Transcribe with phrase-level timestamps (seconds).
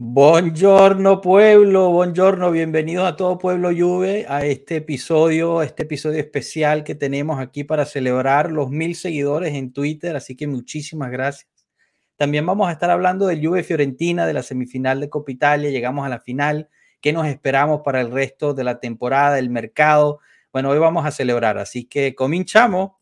[0.00, 6.94] Buongiorno pueblo, buongiorno, bienvenidos a todo pueblo Juve a este episodio, este episodio especial que
[6.94, 11.50] tenemos aquí para celebrar los mil seguidores en Twitter, así que muchísimas gracias.
[12.14, 16.06] También vamos a estar hablando del Juve Fiorentina, de la semifinal de Copa Italia, llegamos
[16.06, 16.68] a la final,
[17.00, 20.20] qué nos esperamos para el resto de la temporada, el mercado.
[20.52, 22.92] Bueno, hoy vamos a celebrar, así que cominchamos.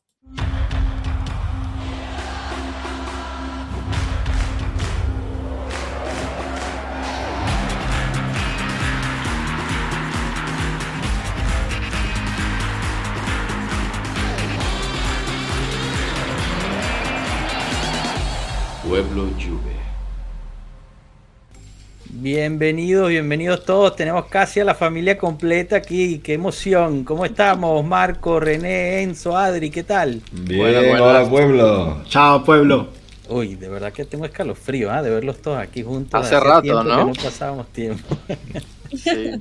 [18.96, 19.76] Pueblo Juve.
[22.08, 23.94] Bienvenidos, bienvenidos todos.
[23.94, 26.20] Tenemos casi a la familia completa aquí.
[26.20, 27.04] Qué emoción.
[27.04, 27.84] ¿Cómo estamos?
[27.84, 30.22] Marco, René, Enzo, Adri, ¿qué tal?
[30.32, 32.04] Bien, hola pueblo.
[32.08, 32.88] Chao pueblo.
[33.28, 35.02] Uy, de verdad que tengo escalofrío, ¿ah?
[35.02, 36.18] De verlos todos aquí juntos.
[36.18, 37.04] Hace rato, ¿no?
[37.08, 38.16] no pasábamos tiempo.
[38.96, 39.32] Sí.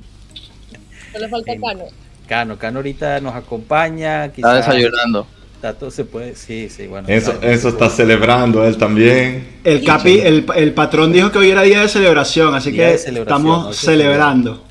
[1.14, 1.84] Solo falta Cano.
[2.28, 4.26] Cano, Cano ahorita nos acompaña.
[4.26, 5.26] Está desayunando.
[5.68, 7.08] Está todo se puede, sí, sí, bueno.
[7.08, 7.48] Eso, claro.
[7.54, 9.56] eso está celebrando él también.
[9.64, 12.98] El, capi, el, el patrón dijo que hoy era día de celebración, así Día que
[12.98, 14.64] celebración, estamos celebrando.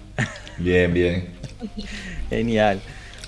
[0.57, 1.27] Bien, bien.
[2.29, 2.79] Genial.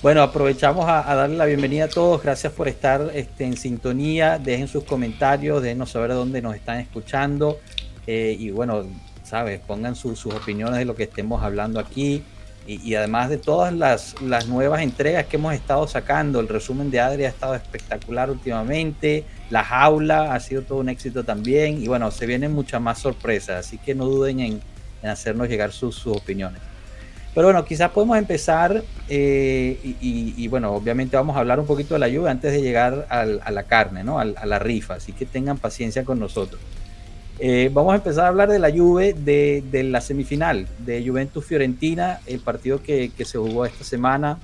[0.02, 2.22] Bueno, aprovechamos a, a darle la bienvenida a todos.
[2.22, 4.38] Gracias por estar este, en sintonía.
[4.38, 7.58] Dejen sus comentarios, déjenos saber dónde nos están escuchando.
[8.06, 8.86] Eh, y bueno,
[9.24, 12.22] sabes, pongan su- sus opiniones de lo que estemos hablando aquí.
[12.70, 17.00] Y, además de todas las, las nuevas entregas que hemos estado sacando, el resumen de
[17.00, 19.24] Adri ha estado espectacular últimamente.
[19.48, 21.82] La jaula ha sido todo un éxito también.
[21.82, 23.66] Y bueno, se vienen muchas más sorpresas.
[23.66, 24.60] Así que no duden en,
[25.02, 26.60] en hacernos llegar sus, sus opiniones.
[27.34, 32.00] Pero bueno, quizás podemos empezar eh, y, bueno, obviamente vamos a hablar un poquito de
[32.00, 34.18] la lluvia antes de llegar al- a la carne, ¿no?
[34.18, 36.60] Al- a la rifa, así que tengan paciencia con nosotros.
[37.40, 41.44] Eh, vamos a empezar a hablar de la Juve de, de la semifinal de Juventus
[41.44, 44.40] Fiorentina, el partido que, se jugó esta semana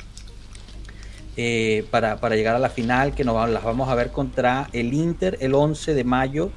[1.37, 5.37] eh, para, llegar a la final, que nos las vamos a ver contra el Inter
[5.41, 6.51] el 11 de mayo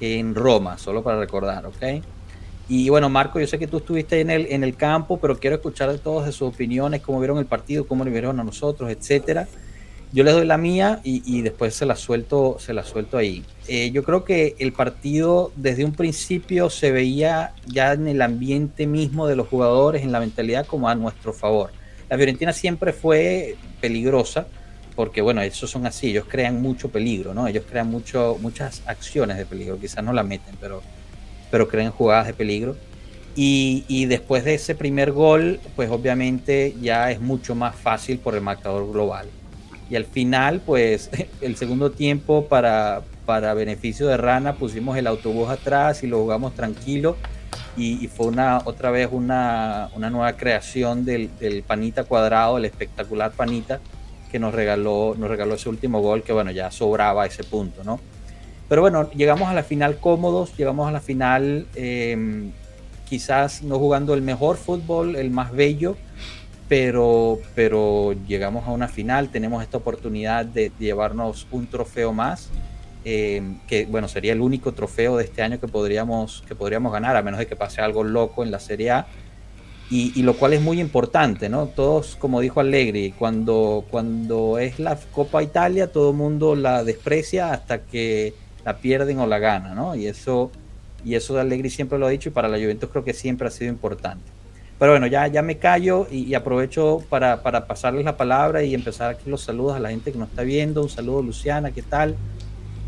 [0.00, 2.02] en Roma, solo para recordar, ¿ok?
[2.66, 5.56] Y bueno, Marco, yo sé que tú estuviste en el, en el campo, pero quiero
[5.56, 9.46] escuchar de todos sus opiniones, cómo vieron el partido, cómo lo vieron a nosotros, etcétera.
[10.14, 13.44] Yo les doy la mía y, después se la suelto, se la suelto ahí.
[13.66, 18.86] Eh, yo creo que el partido desde un principio se veía ya en el ambiente
[18.86, 21.72] mismo de los jugadores, en la mentalidad como a nuestro favor.
[22.08, 24.46] La Fiorentina siempre fue peligrosa,
[24.94, 27.48] porque bueno, esos son así, ellos crean mucho peligro, ¿no?
[27.48, 30.80] Ellos crean mucho, muchas acciones de peligro, quizás no la meten, pero,
[31.50, 32.76] pero crean jugadas de peligro.
[33.34, 38.36] Y, y después de ese primer gol, pues obviamente ya es mucho más fácil por
[38.36, 39.26] el marcador global.
[39.90, 45.48] Y al final, pues el segundo tiempo para, para beneficio de Rana pusimos el autobús
[45.48, 47.16] atrás y lo jugamos tranquilo.
[47.76, 51.30] Y, fue una otra vez una, una nueva creación del,
[51.66, 53.80] Panita cuadrado, el espectacular Panita,
[54.30, 57.98] que nos regaló, nos regaló ese último gol que bueno, ya sobraba ese punto, ¿no?
[58.68, 62.50] Pero bueno, llegamos a la final cómodos, llegamos a la final eh,
[63.08, 65.96] quizás no jugando el mejor fútbol, el más bello,
[66.68, 72.50] pero, pero llegamos a una final, tenemos esta oportunidad de, de llevarnos un trofeo más,
[73.04, 77.16] eh, que bueno, sería el único trofeo de este año que podríamos, que podríamos ganar,
[77.16, 79.06] a menos de que pase algo loco en la Serie A.
[79.90, 81.66] Y, y lo cual es muy importante, ¿no?
[81.66, 87.52] Todos, como dijo Allegri, cuando, cuando es la Copa Italia, todo el mundo la desprecia
[87.52, 88.32] hasta que
[88.64, 89.94] la pierden o la ganan, ¿no?
[89.94, 90.50] Y eso,
[91.04, 93.46] y eso de Allegri siempre lo ha dicho y para la Juventus creo que siempre
[93.46, 94.33] ha sido importante.
[94.78, 98.74] Pero bueno, ya, ya me callo y, y aprovecho para, para pasarles la palabra y
[98.74, 100.82] empezar aquí los saludos a la gente que nos está viendo.
[100.82, 102.16] Un saludo, Luciana, ¿qué tal?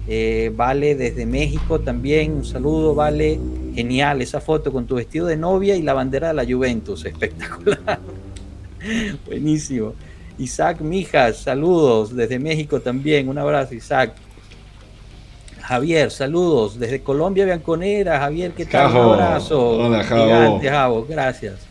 [0.09, 3.41] Eh, vale, desde México también, un saludo, Vale.
[3.75, 7.99] Genial, esa foto con tu vestido de novia y la bandera de la Juventus, espectacular.
[9.27, 9.93] Buenísimo.
[10.39, 14.15] Isaac Mijas, saludos desde México también, un abrazo, Isaac.
[15.61, 18.21] Javier, saludos desde Colombia, Bianconera.
[18.21, 18.93] Javier, ¿qué tal?
[18.93, 19.15] Javo.
[19.15, 19.71] Un abrazo.
[19.71, 20.25] Hola, Javo.
[20.25, 21.66] Gigante, Javo, gracias.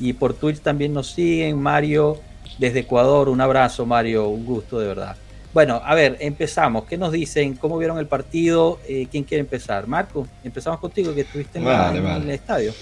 [0.00, 1.58] Y por Twitch también nos siguen.
[1.58, 2.18] Mario,
[2.58, 5.16] desde Ecuador, un abrazo, Mario, un gusto de verdad.
[5.52, 6.84] Bueno, a ver, empezamos.
[6.84, 7.54] ¿Qué nos dicen?
[7.54, 8.78] ¿Cómo vieron el partido?
[8.88, 9.86] Eh, ¿Quién quiere empezar?
[9.86, 12.24] Marco, empezamos contigo, que estuviste en, la- Vale, en vale.
[12.24, 12.72] el estadio.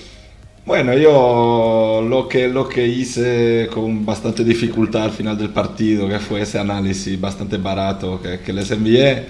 [0.66, 6.18] Bueno, yo lo que, lo que hice con bastante dificultad al final del partido, que
[6.18, 9.24] fue ese análisis bastante barato que, que les envié,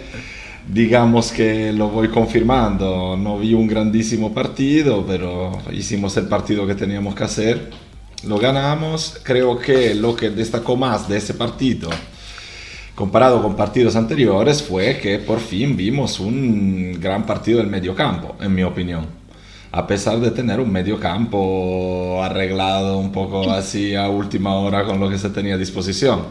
[0.68, 3.16] digamos que lo voy confirmando.
[3.16, 7.70] No vi un grandísimo partido, pero hicimos el partido que teníamos que hacer.
[8.24, 9.20] Lo ganamos.
[9.22, 11.88] Creo que lo que destacó más de ese partido,
[12.94, 18.54] comparado con partidos anteriores, fue que por fin vimos un gran partido del mediocampo, en
[18.54, 19.18] mi opinión.
[19.70, 24.98] a pesar de tener un medio campo arreglado un poco así a última hora con
[24.98, 26.22] lo que se tenía a disposición.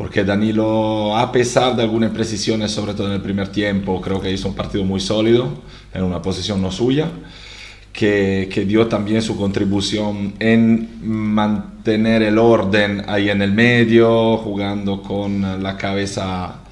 [0.00, 4.32] Porque Danilo, a pesar de algunas precisiones, sobre todo en el primer tiempo, creo que
[4.32, 5.50] hizo un partido muy sólido,
[5.92, 7.10] en una posición no suya,
[7.92, 15.02] que, que dio también su contribución en mantener el orden ahí en el medio, jugando
[15.02, 16.62] con la cabeza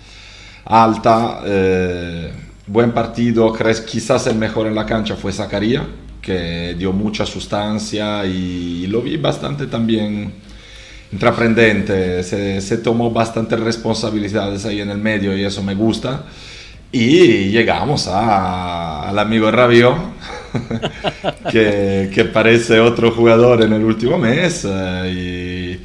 [0.64, 1.42] alta.
[1.44, 2.32] eh,
[2.66, 5.84] buen partido, crees quizás el mejor en la cancha fue Zacarías,
[6.22, 10.47] que dio mucha sustancia y lo vi bastante también
[11.12, 16.24] intraprendente, se, se tomó bastantes responsabilidades ahí en el medio y eso me gusta.
[16.92, 19.96] Y llegamos a- al amigo Rabiot,
[21.50, 24.66] que, parece otro jugador en el último mes.
[24.68, 25.78] eh,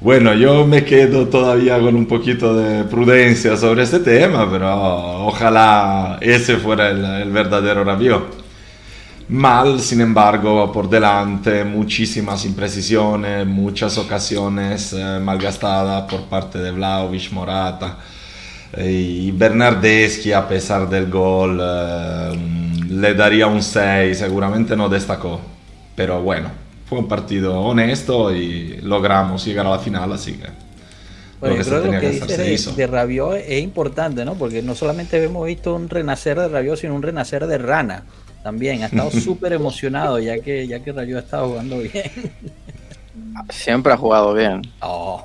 [0.00, 6.18] bueno, yo me quedo todavía con un poquito de prudencia sobre este tema, pero ojalá
[6.20, 8.41] ese fuera el, el verdadero Rabiot.
[9.32, 17.32] Mal, sin embargo, por delante, muchísimas imprecisiones, muchas ocasiones eh, malgastadas por parte de Vlaovic,
[17.32, 17.96] Morata
[18.74, 22.38] eh, y Bernardeschi, a pesar del gol, eh,
[22.90, 25.40] le daría un 6, seguramente no destacó,
[25.96, 26.50] pero bueno,
[26.84, 30.48] fue un partido honesto y logramos llegar a la final, así que
[31.40, 32.72] Bueno, lo que yo creo que lo que dices de, hizo.
[32.72, 34.34] de Rabiot es importante, ¿no?
[34.34, 38.04] Porque no solamente hemos visto un renacer de Rabiot, sino un renacer de Rana
[38.42, 38.82] también.
[38.82, 42.10] Ha estado súper emocionado ya que, ya que Rabiot ha estado jugando bien.
[43.50, 44.62] Siempre ha jugado bien.
[44.80, 45.22] Oh.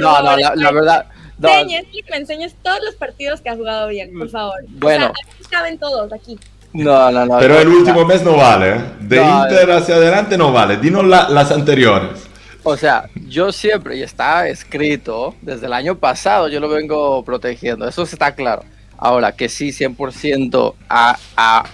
[0.00, 1.06] No, no, la, la verdad.
[1.38, 4.54] no, enseñes, me enseñes todos los partidos que ha jugado bien, por favor.
[4.68, 5.06] Bueno.
[5.10, 6.38] O sea, aquí caben todos aquí.
[6.72, 7.38] no, no, no.
[7.38, 7.76] Pero no, el no.
[7.78, 8.80] último mes no vale, ¿eh?
[9.00, 12.26] de No, Inter hacia adelante no vale, dinos la- las anteriores.
[12.62, 17.88] O sea, yo siempre, y está escrito, desde el año pasado yo lo vengo protegiendo,
[17.88, 18.62] eso está claro.
[19.00, 21.64] Ahora, que sí, 100% a, a,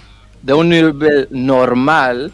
[0.41, 2.31] de un nivel normal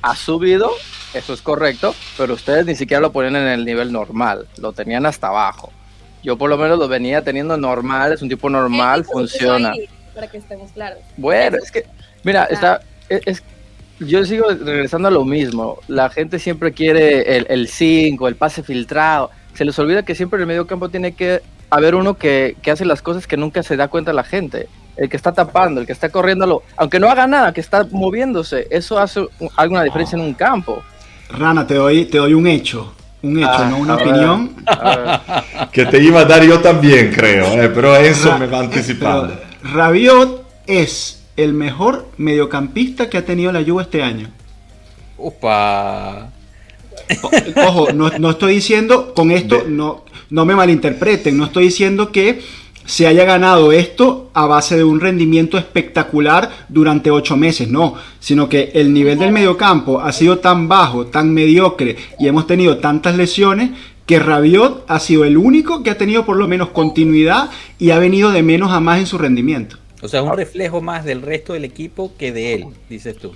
[0.00, 0.70] ha subido,
[1.12, 5.06] eso es correcto, pero ustedes ni siquiera lo ponen en el nivel normal, lo tenían
[5.06, 5.72] hasta abajo.
[6.22, 9.72] Yo por lo menos lo venía teniendo normal, es un tipo normal, funciona.
[10.14, 10.98] Para que estemos claros.
[11.16, 11.84] Bueno, es que,
[12.22, 12.48] mira, Ah.
[12.52, 13.42] está, es, es-
[14.00, 15.78] yo sigo regresando a lo mismo.
[15.88, 19.30] La gente siempre quiere el- el 5, el, pase filtrado.
[19.54, 22.84] Se les olvida que siempre el medio campo tiene que haber uno que, que hace
[22.84, 24.68] las cosas que nunca se da cuenta la gente.
[24.96, 27.86] El que está tapando, el que está corriendo, lo- aunque no haga nada, que está
[27.90, 30.82] moviéndose, eso hace un- alguna diferencia en un campo.
[31.30, 32.94] Rana, te doy, te doy un hecho.
[33.22, 34.56] Un hecho, Ah, no una opinión.
[34.64, 38.60] Ver, Que te iba a dar yo también, creo, eh, pero eso Ra- me va
[38.60, 39.36] anticipando.
[39.62, 44.28] Rabiot es el mejor mediocampista que ha tenido la Juve este año.
[45.16, 46.28] Upa.
[47.66, 52.40] Ojo, no, no estoy diciendo, con esto no, no me malinterpreten, no estoy diciendo que
[52.88, 58.48] se haya ganado esto a base de un rendimiento espectacular durante ocho meses, no, sino
[58.48, 63.14] que el nivel del mediocampo ha sido tan bajo, tan mediocre y hemos tenido tantas
[63.14, 63.72] lesiones
[64.06, 67.98] que Rabiot ha sido el único que ha tenido por lo menos continuidad y ha
[67.98, 69.76] venido de menos a más en su rendimiento.
[70.00, 73.34] O sea, es un reflejo más del resto del equipo que de él, dices tú.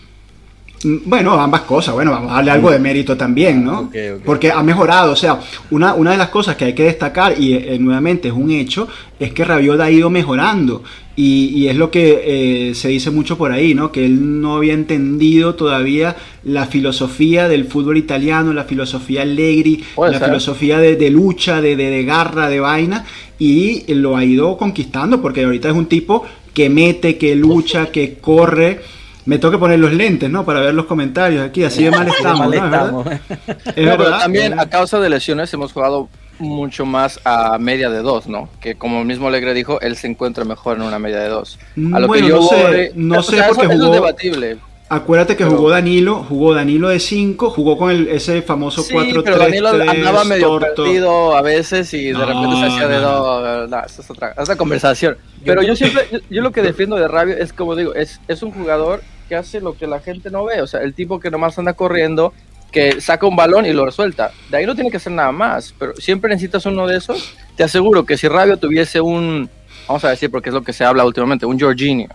[0.85, 1.95] Mm, Bueno, ambas cosas.
[1.95, 3.91] Bueno, vamos a darle algo de mérito también, ¿no?
[4.25, 5.13] Porque ha mejorado.
[5.13, 5.39] O sea,
[5.71, 8.89] una, una de las cosas que hay que destacar, y eh, nuevamente es un hecho,
[9.19, 10.83] es que Rabiot ha ido mejorando.
[11.15, 13.93] Y, y es lo que eh, se dice mucho por ahí, ¿no?
[13.93, 20.19] Que él no había entendido todavía la filosofía del fútbol italiano, la filosofía Allegri, la
[20.19, 20.29] ser.
[20.29, 23.05] filosofía de, de lucha, de, de- de garra, de vaina.
[23.39, 28.15] Y lo ha ido conquistando, porque ahorita es un tipo que mete, que lucha, que
[28.21, 28.81] corre.
[29.25, 30.45] Me tengo que poner los lentes, ¿no?
[30.45, 31.63] Para ver los comentarios aquí.
[31.65, 32.57] Así de mal estamos, Mal ¿no?
[32.57, 33.21] ¿Es verdad?
[33.47, 37.89] Es No, pero verdad, también a causa de lesiones hemos jugado mucho más a media
[37.89, 38.49] de dos, ¿no?
[38.61, 41.59] Que como el mismo Alegre dijo, él se encuentra mejor en una media de dos.
[41.95, 43.81] A lo Bueno, que yo no sé, voy- no o sé sea, porque eso, eso
[43.83, 44.57] jugó- es debatible.
[44.89, 48.93] Acuérdate que Pero- jugó Danilo, jugó Danilo de 5, jugó con el, ese famoso Sí,
[48.93, 49.23] 4-3.
[49.25, 50.83] pero Danilo andaba medio torto.
[50.85, 53.71] perdido a veces y de No, repente se hacía de no, dos.
[53.71, 55.17] No, eso es otra, otra conversación.
[55.47, 58.43] Pero yo siempre, yo, yo lo que defiendo de Rabio es como digo, es, es
[58.43, 59.03] un jugador
[59.33, 60.61] que hace lo que la gente no ve.
[60.61, 62.35] O sea, el tipo que nomás anda corriendo,
[62.71, 64.31] que saca un balón y lo resuelta.
[64.51, 65.75] De ahí no tiene que hacer nada más.
[65.79, 67.35] Pero siempre necesitas uno de esos.
[67.57, 69.49] Te aseguro que si Rabio tuviese un,
[69.89, 72.09] vamos a decir porque es lo que se habla últimamente, un Jorginho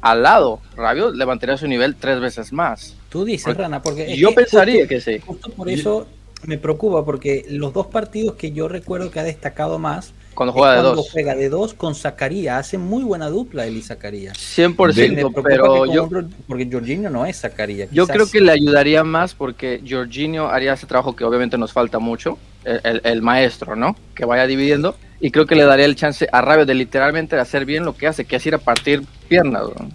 [0.00, 2.94] al lado, Rabio levantaría su nivel tres veces más.
[3.08, 5.18] Tú dices, Porque Rana, porque Yo que pensaría justo- que sí.
[5.26, 6.06] Justo por eso
[6.46, 10.72] me preocupa, porque los dos partidos que yo recuerdo que ha destacado más Cuando juega
[10.74, 11.10] de cuando dos.
[11.10, 12.58] juega de dos con Zacarías.
[12.66, 14.36] Hace muy buena dupla él y Zacarías.
[14.36, 14.76] 100%,
[15.08, 17.88] Me preocupa pero yo, otro- porque Jorginho no es Zacarías.
[17.92, 21.98] Yo creo que le ayudaría más porque Jorginho haría ese trabajo que obviamente nos falta
[21.98, 23.96] mucho, el, el- el maestro, ¿no?
[24.14, 24.96] Que vaya dividiendo.
[25.20, 28.06] Y creo que le daría el chance a Rabio de literalmente hacer bien lo que
[28.06, 29.62] hace, que es ir a partir piernas.
[29.78, 29.88] ¿no?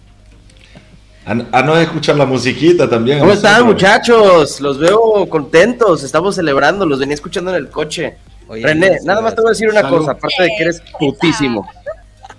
[1.52, 3.20] A, no escuchar la musiquita también.
[3.20, 4.60] ¿Cómo están, muchachos?
[4.62, 8.16] Los veo contentos, estamos celebrando, los venía escuchando en el coche.
[8.50, 10.00] Oye, René, nada más te voy a decir una Salud.
[10.00, 11.70] cosa, aparte de que eres putísimo.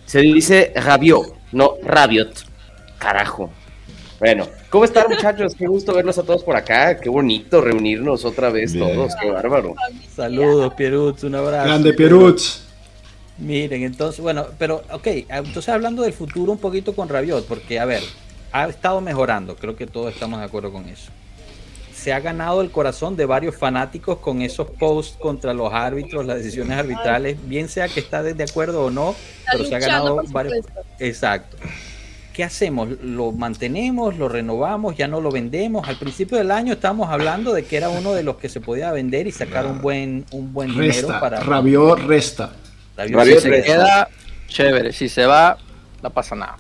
[0.07, 2.45] Se dice rabiot, no rabiot.
[2.99, 3.49] Carajo.
[4.19, 5.55] Bueno, ¿cómo están, muchachos?
[5.55, 7.00] Qué gusto verlos a todos por acá.
[7.00, 8.93] Qué bonito reunirnos otra vez Bien.
[8.93, 9.14] todos.
[9.19, 9.75] Qué bárbaro.
[10.14, 11.64] Saludos, Pierutz, un abrazo.
[11.69, 12.64] Grande Pierutz.
[13.38, 17.87] Miren, entonces, bueno, pero, ok, entonces hablando del futuro un poquito con Rabiot, porque, a
[17.87, 18.02] ver,
[18.52, 21.11] ha estado mejorando, creo que todos estamos de acuerdo con eso.
[22.00, 26.38] Se ha ganado el corazón de varios fanáticos con esos posts contra los árbitros, las
[26.38, 30.23] decisiones arbitrales, bien sea que está de acuerdo o no, Está pero se ha ganado
[30.30, 30.64] varios...
[30.99, 31.59] Exacto.
[32.33, 32.88] ¿Qué hacemos?
[33.02, 34.16] ¿Lo mantenemos?
[34.16, 34.97] ¿Lo renovamos?
[34.97, 35.87] ¿Ya no lo vendemos?
[35.87, 38.90] Al principio del año estábamos hablando de que era uno de los que se podía
[38.92, 41.21] vender y sacar un buen, un buen dinero Resta.
[41.21, 41.40] para...
[41.40, 42.52] Rabiot resta.
[42.97, 43.73] Rabiot se resta.
[43.73, 44.09] queda,
[44.47, 44.92] chévere.
[44.95, 45.59] Si se va,
[46.02, 46.57] no pasa nada.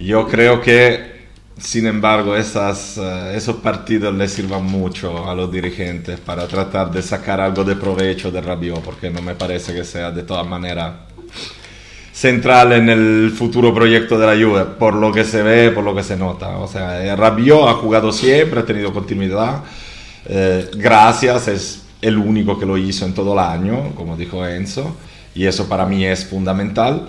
[0.00, 1.15] Yo creo que,
[1.58, 7.02] sin embargo, esas, eh, esos partidos le sirvan mucho a los dirigentes para tratar de
[7.02, 10.92] sacar algo de provecho de Rabiot, porque no me parece que sea de todas maneras
[12.12, 15.94] central en el futuro proyecto de la Juve, por lo que se ve, por lo
[15.94, 16.56] que se nota.
[16.58, 19.62] O sea, eh, Rabiot ha jugado siempre, ha tenido continuidad.
[20.26, 24.96] Eh, gracias, es el único que lo hizo en todo el año, como dijo Enzo,
[25.34, 27.06] y eso para mí es fundamental.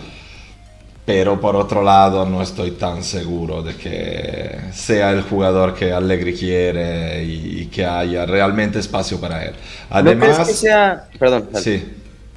[1.07, 6.33] Pero por otro lado no estoy tan seguro de que sea el jugador que Allegri
[6.33, 9.53] quiere y, y que haya realmente espacio para él.
[10.01, 11.07] ¿No crees que Además, sea...
[11.17, 11.47] Perdón.
[11.53, 11.81] sí.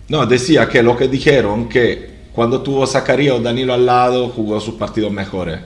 [0.09, 4.61] No, decía que lo que dijeron que cuando tuvo Zacarías o Danilo al lado jugó
[4.61, 5.59] sus partidos mejores.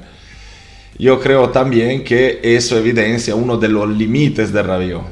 [0.99, 5.02] Yo creo también que eso evidencia uno de los límites de Rabiot,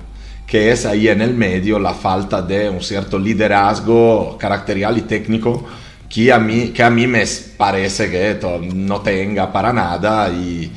[0.46, 5.66] que es ahí en el medio la falta de un cierto liderazgo caracterial y técnico
[6.12, 7.24] que a mí, que a mí me
[7.56, 8.38] parece que
[8.74, 10.70] no tenga para nada y,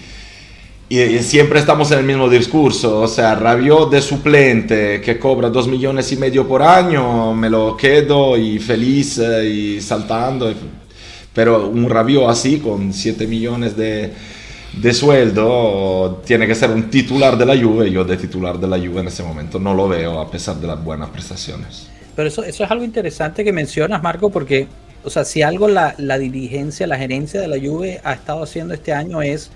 [0.88, 5.50] y, y siempre estamos en el mismo discurso, o sea, Rabiot de suplente que cobra
[5.50, 10.54] dos millones y medio por año, me lo quedo y feliz eh, y saltando,
[11.34, 14.13] pero un Rabiot así con 7 millones de,
[14.82, 18.77] de sueldo tiene que ser un titular de la Juve, yo de titular de la
[18.77, 21.89] Juve en ese momento no lo veo a pesar de las buenas prestaciones.
[22.15, 24.68] Pero eso, eso es algo interesante que mencionas, Marco, porque,
[25.05, 28.74] o sea, si algo la, la dirigencia, la gerencia de la Juve ha estado haciendo
[28.74, 29.51] este año es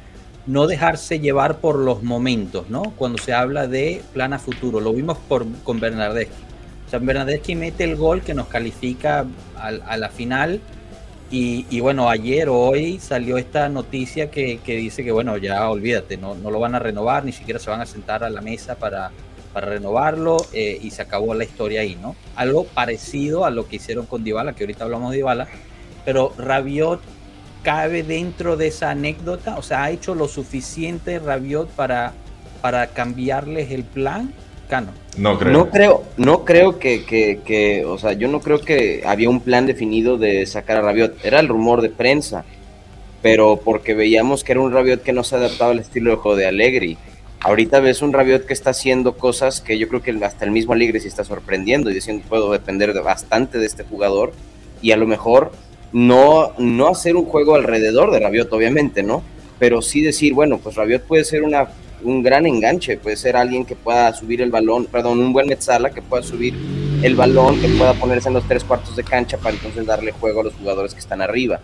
[0.46, 2.84] no dejarse llevar por los momentos, ¿no?
[2.98, 4.80] Cuando se habla de plan a futuro.
[4.80, 6.32] Lo vimos por, con Bernardeschi.
[6.88, 9.26] O sea, Bernardeschi mete el gol que nos califica
[9.56, 10.60] al- a, la final.
[11.32, 15.70] Y, y bueno, ayer o hoy salió esta noticia que, que dice que, bueno, ya
[15.70, 18.42] olvídate, no, no lo van a renovar, ni siquiera se van a sentar a la
[18.42, 19.12] mesa para,
[19.60, 22.16] para renovarlo eh, y se acabó la historia ahí, ¿no?
[22.38, 25.48] Algo parecido a lo que hicieron con Dybala, que ahorita hablamos de Dybala,
[26.06, 27.02] pero Rabiot
[27.62, 32.14] cabe dentro de esa anécdota, o sea, ha hecho lo suficiente Rabiot para,
[32.62, 34.34] para cambiarles el plan,
[34.70, 34.94] Cano.
[35.18, 35.52] No creo.
[35.52, 39.42] No creo, no creo que, que, que, o sea, yo no creo que había un
[39.42, 41.26] plan definido de sacar a Rabiot.
[41.26, 42.46] Era el rumor de prensa,
[43.22, 46.38] pero porque veíamos que era un Rabiot que no se adaptaba al estilo de juego
[46.38, 46.98] de Allegri.
[47.42, 50.74] Ahorita ves un Rabiot que está haciendo cosas que yo creo que hasta el mismo
[50.74, 54.34] Allegri se está sorprendiendo y diciendo puedo depender de bastante de este jugador
[54.82, 55.52] y a lo mejor
[55.94, 59.24] no, no hacer un juego alrededor de Rabiot, obviamente, ¿no?
[59.58, 61.70] Pero sí decir, bueno, pues Rabiot puede ser una
[62.02, 65.90] un gran enganche, puede ser alguien que pueda subir el balón, perdón, un buen Metzala
[65.90, 66.54] que pueda subir
[67.02, 70.42] el balón, que pueda ponerse en los tres cuartos de cancha para entonces darle juego
[70.42, 71.60] a los jugadores que están arriba.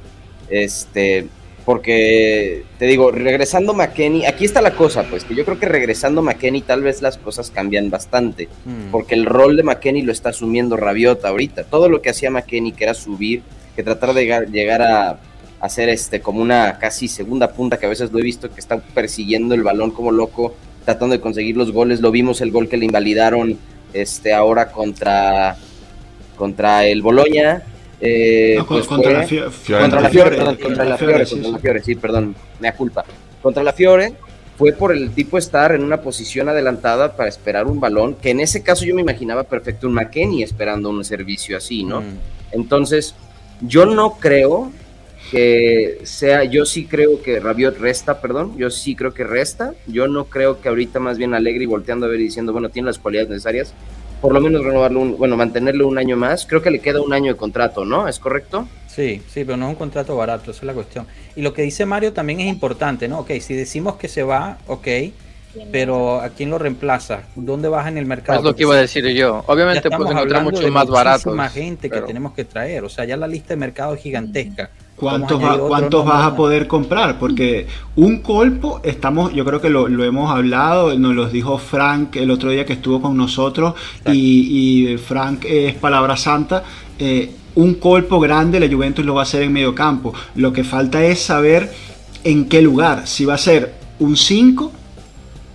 [0.49, 1.27] Este,
[1.65, 6.21] porque te digo, regresando McKenny, aquí está la cosa, pues que yo creo que regresando
[6.21, 8.91] McKenny tal vez las cosas cambian bastante, Mm.
[8.91, 11.63] porque el rol de McKenny lo está asumiendo Rabiot ahorita.
[11.63, 13.41] Todo lo que hacía McKenny, que era subir,
[13.75, 15.19] que tratar de llegar, llegar a
[15.59, 18.77] hacer este como una casi segunda punta que a veces lo he visto que está
[18.77, 20.53] persiguiendo el balón como loco,
[20.85, 21.99] tratando de conseguir los goles.
[21.99, 23.57] Lo vimos el gol que le invalidaron
[23.93, 25.57] este ahora contra
[26.37, 27.63] contra el Boloña.
[28.01, 29.79] Eh, No, pues contra fue- la Fio- Fiorentina.
[29.81, 31.53] contra la Fiore, Fiore, perdón, contra la Fiore, Fiore, sí, contra sí.
[31.53, 33.05] la Fiore, sí, perdón, me culpa.
[33.41, 34.13] Contra la Fiore
[34.57, 38.39] fue por el tipo estar en una posición adelantada para esperar un balón, que en
[38.39, 42.01] ese caso yo me imaginaba perfecto un McKenny esperando un servicio así, ¿no?
[42.01, 42.05] Mm.
[42.53, 43.15] Entonces,
[43.61, 44.71] yo no creo
[45.31, 50.07] que sea, yo sí creo que Rabiot resta, perdón, yo sí creo que resta, yo
[50.07, 52.99] no creo que ahorita más bien Alegri volteando a ver y diciendo, bueno, tiene las
[52.99, 53.73] cualidades necesarias,
[54.25, 57.13] por lo menos renovarlo, un, bueno, mantenerlo un año más, creo que le queda un
[57.13, 58.07] año de contrato, ¿no?
[58.07, 58.67] ¿Es correcto?
[58.87, 61.05] Sí, sí, pero no es un contrato barato, esa es la cuestión.
[61.35, 63.19] Y lo que dice Mario también es importante, ¿no?
[63.19, 64.87] Ok, si decimos que se va, ok,
[65.71, 67.21] pero ¿a quién lo reemplaza?
[67.35, 68.39] ¿Dónde baja en el mercado?
[68.39, 69.43] Es lo que iba a decir yo.
[69.45, 71.27] Obviamente estamos puedes encontrar mucho de más baratos.
[71.27, 72.83] muchísima gente que tenemos que traer.
[72.83, 74.63] O sea, ya la lista de mercado es gigantesca.
[74.63, 77.19] ¿Cuántos, Vamos a va- cuántos vas a poder comprar?
[77.19, 82.15] Porque un colpo, estamos, yo creo que lo, lo hemos hablado, nos lo dijo Frank
[82.15, 83.73] el otro día que estuvo con nosotros
[84.05, 86.63] y, y Frank es palabra santa.
[86.99, 90.13] eh, un colpo grande la Juventus lo va a hacer en medio campo.
[90.35, 91.71] Lo que falta es saber
[92.25, 93.07] en qué lugar.
[93.07, 94.71] Si va a ser un 5,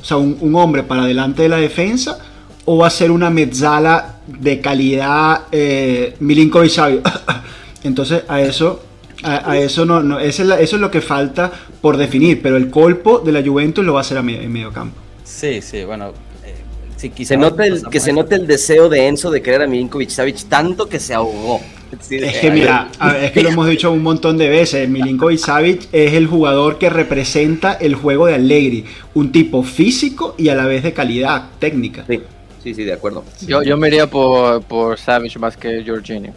[0.00, 2.18] o sea, un, un hombre para delante de la defensa,
[2.64, 7.02] o va a ser una mezzala de calidad eh, Milinkovic.
[7.82, 8.82] Entonces, a eso,
[9.22, 12.40] a, a eso no, no esa es la- eso es lo que falta por definir,
[12.42, 14.96] pero el colpo de la Juventus lo va a hacer a me- en medio campo.
[15.24, 16.12] Sí, sí, bueno.
[16.42, 16.64] eh,
[16.96, 18.12] sí, quizás Se nota el, que se eso.
[18.12, 21.60] nota el deseo de Enzo de querer a Milinkovic Savic tanto que se ahogó.
[22.00, 25.38] Sí, Es que mira, ver, es que lo hemos dicho un montón de veces, Milinkovic
[25.38, 28.84] Savic es el jugador que representa el juego de Allegri,
[29.14, 32.04] un tipo físico y a la vez de calidad técnica.
[32.06, 32.20] Sí,
[32.62, 33.24] sí, sí, de acuerdo.
[33.46, 36.32] Yo, yo me iría por, por Savage más que Jorginho.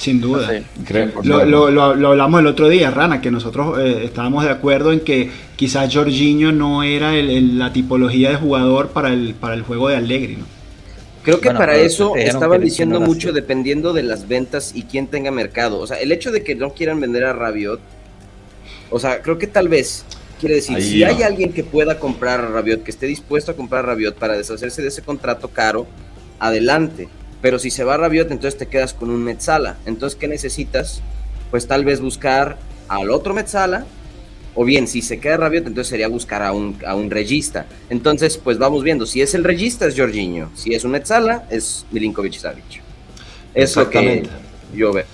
[0.00, 0.48] Sin duda.
[0.48, 0.64] Sí.
[0.86, 4.50] Creo- Lo, lo- lo- lo hablamos el otro día, Rana, que nosotros eh, estábamos de
[4.50, 9.34] acuerdo en que quizás Jorginho no era el- el- la tipología de jugador para el,
[9.34, 10.46] para el juego de Allegri, ¿no?
[11.22, 13.34] Creo que Bueno, para eso estaban diciendo mucho así.
[13.34, 15.78] dependiendo de las ventas y quién tenga mercado.
[15.78, 17.78] O sea, el hecho de que no quieran vender a Rabiot,
[18.88, 20.06] o sea, creo que tal vez
[20.40, 23.54] quiere decir, Ahí si hay alguien que pueda comprar a Rabiot, que esté dispuesto a
[23.54, 25.86] comprar a Rabiot para deshacerse de ese contrato caro,
[26.38, 27.08] adelante.
[27.42, 29.78] Pero si se va Rabiot, entonces te quedas con un Metzala.
[29.86, 31.02] Entonces, ¿qué necesitas?
[31.50, 33.86] Pues tal vez buscar al otro Metzala
[34.54, 37.66] o bien, si se queda Rabiot, entonces sería buscar a un, a un regista.
[37.88, 39.06] Entonces, pues vamos viendo.
[39.06, 40.50] Si es el regista, es Jorginho.
[40.54, 42.82] Si es un Metzala, es Milinkovic Savic.
[43.54, 44.30] Es lo que Exactamente.
[44.74, 45.04] yo veo.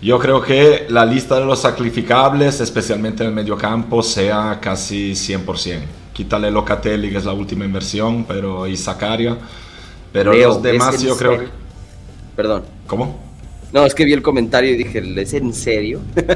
[0.00, 5.80] Yo creo que la lista de los sacrificables, especialmente en el mediocampo, sea casi 100%.
[6.12, 9.36] Quítale Locatelli, que es la última inversión, pero y Zacaria.
[10.12, 11.50] Pero Leo, los demás ¿es en yo creo serio?
[12.38, 12.62] Perdón.
[12.86, 13.18] ¿Cómo?
[13.72, 16.00] No, es que vi el comentario y dije, ¿es en serio?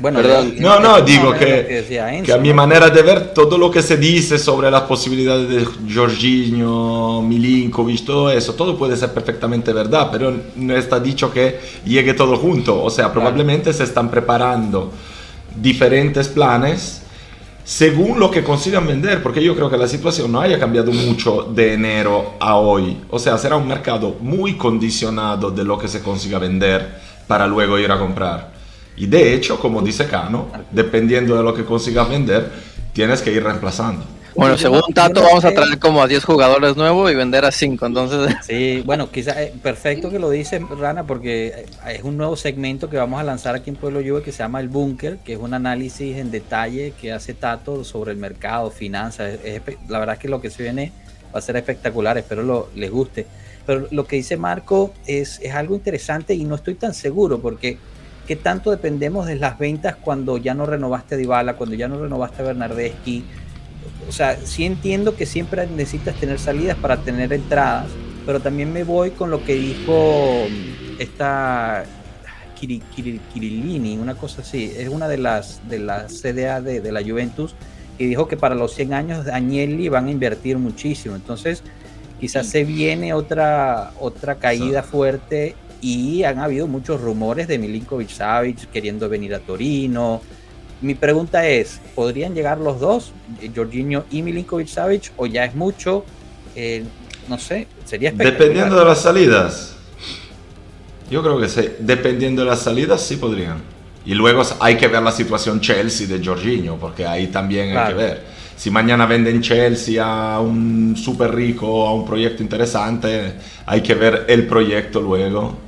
[0.00, 0.56] Bueno, Perdón.
[0.58, 1.84] No, no, digo que,
[2.24, 5.94] que a mi manera de ver todo lo que se dice sobre las posibilidades de
[5.94, 12.12] Jorginho, Milinkovic, todo eso, todo puede ser perfectamente verdad, pero no está dicho que llegue
[12.12, 12.82] todo junto.
[12.82, 14.90] O sea, probablemente se están preparando
[15.54, 17.03] diferentes planes
[17.64, 21.44] según lo que consigan vender, porque yo creo que la situación no haya cambiado mucho
[21.44, 22.98] de enero a hoy.
[23.08, 27.78] O sea, será un mercado muy condicionado de lo que se consiga vender para luego
[27.78, 28.52] ir a comprar.
[28.96, 32.52] Y de hecho, como dice Cano, dependiendo de lo que consigas vender,
[32.92, 34.04] tienes que ir reemplazando.
[34.36, 37.86] Bueno, según Tato, vamos a traer como a 10 jugadores nuevos y vender a 5.
[37.86, 41.66] Entonces, Sí, bueno, quizás perfecto que lo dice Rana porque eh,
[41.96, 44.60] es un nuevo segmento que vamos a lanzar aquí en Pueblo Juve que se llama
[44.60, 49.38] El Búnker, que es un análisis en detalle que hace Tato sobre el mercado, finanzas.
[49.44, 50.92] Es espe- la verdad es que lo que se viene
[51.34, 53.26] va a ser espectacular, espero lo, les guste.
[53.66, 57.78] Pero lo que dice Marco es, es algo interesante y no estoy tan seguro porque
[58.26, 62.00] qué tanto dependemos de las ventas cuando ya no renovaste a Dybala, cuando ya no
[62.02, 63.24] renovaste a Bernardeschi.
[64.08, 67.86] O sea, sí entiendo que siempre necesitas tener salidas para tener entradas,
[68.26, 71.84] pero también me voy con lo que dijo mm, esta
[72.58, 76.92] Kiri- Kiri- Kirillini, una cosa así, es una de las de las CDA de, de
[76.92, 77.54] la Juventus,
[77.98, 81.62] y dijo que para los 100 años de Agnelli van a invertir muchísimo, entonces
[82.20, 88.70] quizás se viene otra, otra caída fuerte y han habido muchos rumores de Milinkovic Savic
[88.70, 90.22] queriendo venir a Torino.
[90.80, 95.54] Mi pregunta es, ¿podrían llegar los dos, eh, Jorginho y Milinkovic Savic, o ya es
[95.54, 96.04] mucho?
[96.54, 96.84] Eh,
[97.28, 98.40] no sé, sería espectacular.
[98.40, 99.76] Dependiendo de las salidas.
[101.10, 101.68] Yo creo que sí.
[101.78, 103.62] Dependiendo de las salidas, sí podrían.
[104.06, 107.94] Y luego hay que ver la situación Chelsea de Jorginho, porque ahí también hay que
[107.94, 108.24] ver.
[108.56, 113.34] Si mañana venden Chelsea a un super rico, a un proyecto interesante,
[113.66, 115.63] hay que ver el proyecto luego.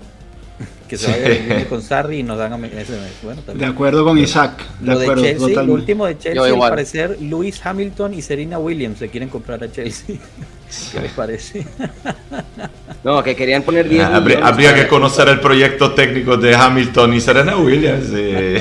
[0.87, 3.13] Que se vaya Jorginho con Sarri y nos dan a ese mes.
[3.23, 3.71] Bueno, De también.
[3.71, 4.63] acuerdo con Isaac.
[4.81, 5.81] De Lo de acuerdo, Chelsea, lo totalmente.
[5.81, 10.17] último de Chelsea, al parecer, Lewis Hamilton y Serena Williams se quieren comprar a Chelsea.
[10.93, 11.67] ¿Qué les parece?
[13.05, 16.55] No, que querían poner 10 Ah, habría, millones habría que conocer el proyecto técnico de
[16.55, 18.09] Hamilton y Serena Williams.
[18.11, 18.57] y-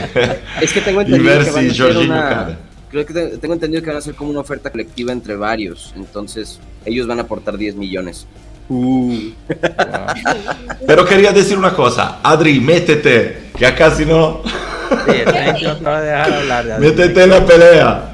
[0.64, 2.58] Es que tengo y entendido ver que van a si una...
[2.92, 5.94] Creo que te- tengo entendido que van a hacer como una oferta colectiva entre varios.
[5.96, 8.28] Entonces, ellos van a aportar 10 millones.
[8.68, 9.30] Uh,
[10.88, 12.20] Pero quería decir una cosa.
[12.24, 16.66] Adri, métete, que acá si no, Sí, no te va a dejar hablar.
[16.66, 16.88] de Adri.
[16.88, 18.12] métete en la pelea.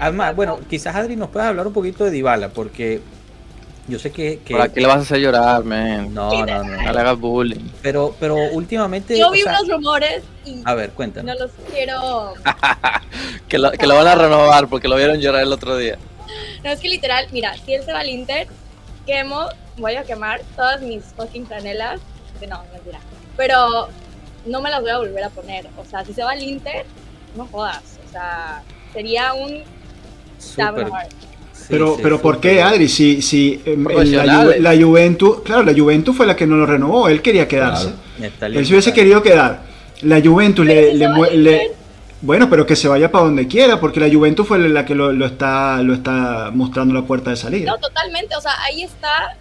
[0.00, 3.00] Además, bueno, quizás Adri nos pueda hablar un poquito de Dybala, porque
[3.86, 4.38] yo sé que...
[4.44, 6.14] que- ¿para qué le vas a hacer llorar, man?
[6.14, 6.82] No, no, no.
[6.82, 7.68] No le hagas bullying.
[7.82, 9.18] Pero, pero últimamente...
[9.18, 11.34] Yo o vi sea, unos rumores y A ver, cuéntanos.
[11.38, 12.34] no los quiero.
[13.48, 15.98] Que lo, que lo van a renovar porque lo vieron llorar el otro día.
[16.62, 18.46] No, es que literal, mira, si él se va al Inter,
[19.06, 19.46] quemo,
[19.78, 22.00] voy a quemar todas mis fucking franelas.
[22.38, 23.00] Que no, mentira.
[23.36, 23.88] Pero
[24.46, 25.66] no me las voy a volver a poner.
[25.76, 26.84] O sea, si se va al Inter,
[27.36, 27.82] no jodas.
[28.08, 29.62] O sea, sería un.
[30.38, 30.60] Sí,
[31.68, 32.88] Pero, sí, pero ¿por qué, Adri?
[32.88, 34.24] Si, si em, la.
[34.24, 37.92] Ju- la Juventus, claro, la Juventus fue la que no lo renovó, él quería quedarse.
[38.38, 38.54] Claro.
[38.58, 39.62] Él se hubiese querido quedar.
[40.02, 41.72] La Juventus le, le le-.
[42.22, 45.10] Bueno, pero que se vaya para donde quiera, porque la Juventus fue la que lo,
[45.12, 47.70] lo está, lo está mostrando la puerta de salida.
[47.70, 48.36] No, totalmente.
[48.36, 49.36] O sea, ahí está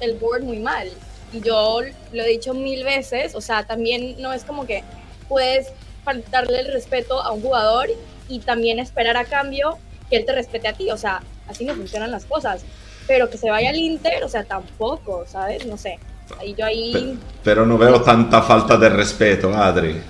[0.00, 0.88] el board muy mal.
[1.32, 1.80] Y yo
[2.12, 3.34] lo he dicho mil veces.
[3.34, 4.82] O sea, también no es como que
[5.28, 5.68] puedes
[6.02, 7.88] faltarle el respeto a un jugador
[8.28, 9.76] y también esperar a cambio
[10.08, 10.90] que él te respete a ti.
[10.90, 12.64] O sea, así no funcionan las cosas.
[13.06, 15.66] Pero que se vaya al Inter, o sea, tampoco, ¿sabes?
[15.66, 15.98] No sé.
[16.40, 16.90] Ahí yo ahí.
[16.90, 20.00] Pe- Pero no veo tanta falta de respeto, Adri.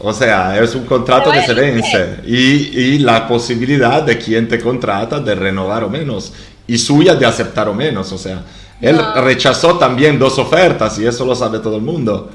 [0.00, 4.58] O sea, es un contrato que se vence y, y la posibilidad de quien te
[4.60, 6.32] contrata de renovar o menos
[6.66, 8.10] y suya de aceptar o menos.
[8.12, 8.42] O sea,
[8.80, 9.14] él No.
[9.22, 12.30] rechazó también dos ofertas y eso lo sabe todo el mundo.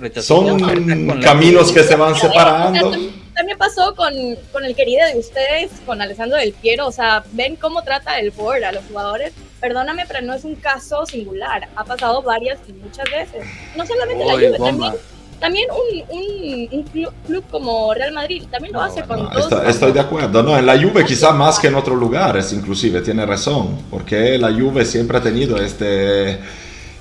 [0.00, 2.88] Rechazó Son la- caminos que se van separando.
[2.88, 4.12] o sea, tam- también pasó con,
[4.50, 6.86] con el querido de ustedes, con Alessandro Del Piero.
[6.88, 9.32] O sea, ven cómo trata el board a los jugadores.
[9.60, 11.68] Perdóname, pero no es un caso singular.
[11.76, 13.44] Ha pasado varias y muchas veces.
[13.76, 14.92] No solamente la Uy, Juve, también,
[15.38, 19.44] también un, un, un club, club como Real Madrid también lo hace con No, todos.
[19.52, 20.42] estoy, estoy de acuerdo.
[20.42, 24.52] No, en la Juve quizá más que en otros lugares, inclusive, tiene razón, porque la
[24.52, 26.38] Juve siempre ha tenido este,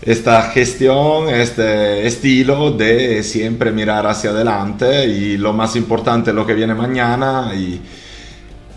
[0.02, 6.46] esta gestión, este estilo de siempre mirar hacia adelante y lo más importante es lo
[6.46, 7.82] que viene mañana y,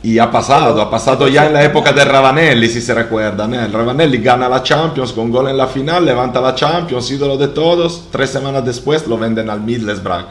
[0.03, 3.55] y ha pasado, ha pasado ya en la época de Ravanelli, si se recuerdan.
[3.55, 3.67] ¿eh?
[3.67, 8.09] Ravanelli gana la Champions con gol en la final, levanta la Champions, ídolo de todos,
[8.11, 10.27] tres semanas después lo venden al Middlesbrough.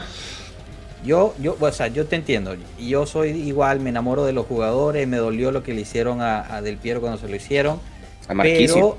[1.04, 2.56] Yo, yo, o sea, yo te entiendo.
[2.78, 6.54] Yo soy igual, me enamoro de los jugadores, me dolió lo que le hicieron a,
[6.54, 7.78] a Del Piero cuando se lo hicieron.
[8.26, 8.74] A Marquisio.
[8.74, 8.96] Pero,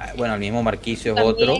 [0.00, 1.54] ah, bueno, el mismo Marquicio es otro.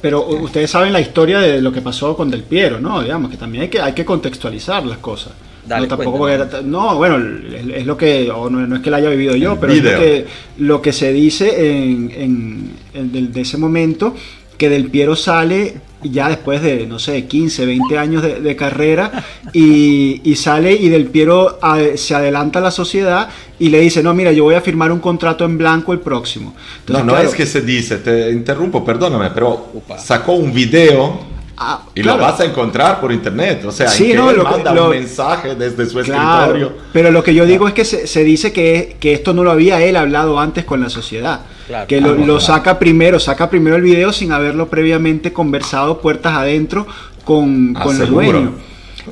[0.00, 3.02] Pero ustedes saben la historia de lo que pasó con Del Piero, ¿no?
[3.02, 5.32] Digamos que también hay que, hay que contextualizar las cosas.
[5.66, 8.90] Dale, no, tampoco ta- no, bueno, es, es lo que, o no, no es que
[8.90, 9.98] la haya vivido yo, El pero es lo video.
[10.00, 10.26] que,
[10.58, 14.14] lo que se dice en, en, en del- de ese momento,
[14.56, 19.24] que Del Piero sale ya después de, no sé, 15, 20 años de, de carrera
[19.52, 24.02] y, y sale y Del Piero a- se adelanta a la sociedad y le dice,
[24.02, 26.54] no, mira, yo voy a firmar un contrato en blanco el próximo.
[26.54, 31.20] No, Entonces, no claro, es que se dice, te interrumpo, perdóname, pero sacó un video
[31.56, 32.18] ah, y claro.
[32.18, 33.64] lo vas a encontrar por internet.
[33.66, 36.72] O sea, Sí, no, él lo que- manda lo- un mensaje desde su Claro, escritorio.
[36.92, 39.50] pero lo que yo digo es que se, se dice que, que esto no lo
[39.50, 41.40] había él hablado antes con la sociedad.
[41.66, 41.88] Claro.
[41.88, 42.40] que lo, no, lo claro.
[42.40, 46.86] saca primero, saca primero el video sin haberlo previamente conversado puertas adentro
[47.24, 48.50] con, Ah, con los dueños.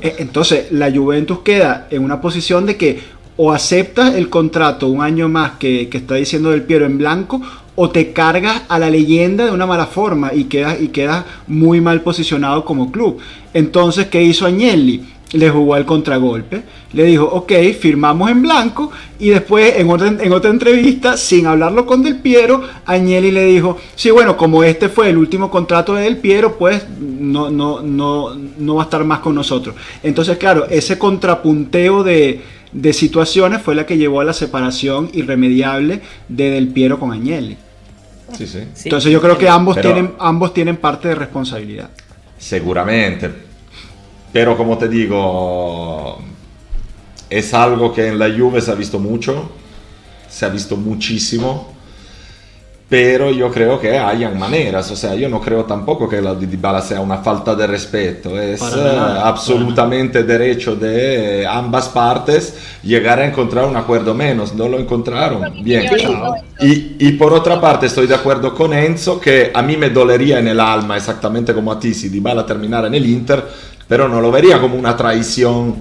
[0.01, 2.99] Eh, Entonces, la Juventus queda en una posición de que
[3.37, 7.41] o aceptas el contrato un año más que, que está diciendo Del Piero en blanco,
[7.75, 11.81] o te cargas a la leyenda de una mala forma y quedas, y quedas muy
[11.81, 13.17] mal posicionado como club.
[13.53, 15.03] Entonces, ¿qué hizo Agnelli?
[15.33, 20.31] Le jugó al contragolpe, le dijo, ok, firmamos en blanco, y después en otra, en
[20.31, 25.09] otra entrevista, sin hablarlo con Del Piero, Agnelli le dijo, sí, bueno, como este fue
[25.09, 29.19] el último contrato de Del Piero, pues no, no, no, no va a estar más
[29.19, 29.75] con nosotros.
[30.03, 36.01] Entonces, claro, ese contrapunteo de, de situaciones fue la que llevó a la separación irremediable
[36.29, 37.57] de Del Piero con Agnelli.
[38.33, 38.67] Sí, sí.
[38.73, 41.89] Sí, Entonces yo creo que ambos, Pero- tienen, ambos tienen parte de responsabilidad.
[42.37, 43.29] Seguramente.
[44.33, 46.19] Pero como te digo,
[47.29, 49.51] es algo que en la Juve se ha visto mucho,
[50.29, 51.74] se ha visto muchísimo.
[52.87, 56.45] Pero yo creo que hayan maneras, o sea, yo no creo tampoco que la de
[56.45, 63.19] Dybala sea una falta de respeto, es eh, nada, absolutamente derecho de ambas partes llegar
[63.19, 65.89] a encontrar un acuerdo menos, no lo encontraron, bien.
[66.59, 70.37] Y, y por otra parte estoy de acuerdo con Enzo que a mí me dolería
[70.37, 73.43] en el alma, exactamente como a ti, si Dybala terminara en el Inter,
[73.87, 75.75] pero no lo vería como una traición,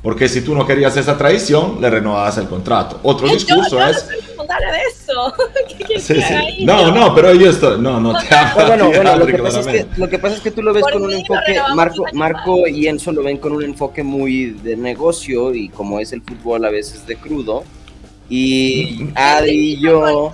[0.00, 3.00] porque si tú no querías esa traición, le renovabas el contrato.
[3.02, 4.06] Otro Yo- discurso es...
[4.50, 5.34] responsable de eso.
[5.68, 6.64] ¿Qué quieres Sí, sí.
[6.64, 7.80] No, no, pero yo estoy...
[7.80, 10.36] No, no te hablo No, bueno, bueno, lo que, pasa es que, lo que pasa
[10.36, 13.38] es que tú lo ves Por con un enfoque, Marco, Marco y Enzo lo ven
[13.38, 17.64] con un enfoque muy de negocio y como es el fútbol a veces de crudo.
[18.28, 20.32] Y Adi y yo...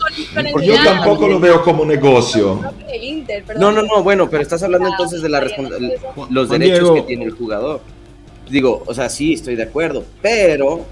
[0.63, 2.61] Yo tampoco lo veo como negocio.
[2.61, 3.55] no.
[3.59, 5.47] No, no, no, bueno, pero estás hablando entonces de la
[6.31, 7.81] los derechos que tiene el jugador.
[8.49, 10.87] Digo, o sea, sí, estoy de acuerdo, pero,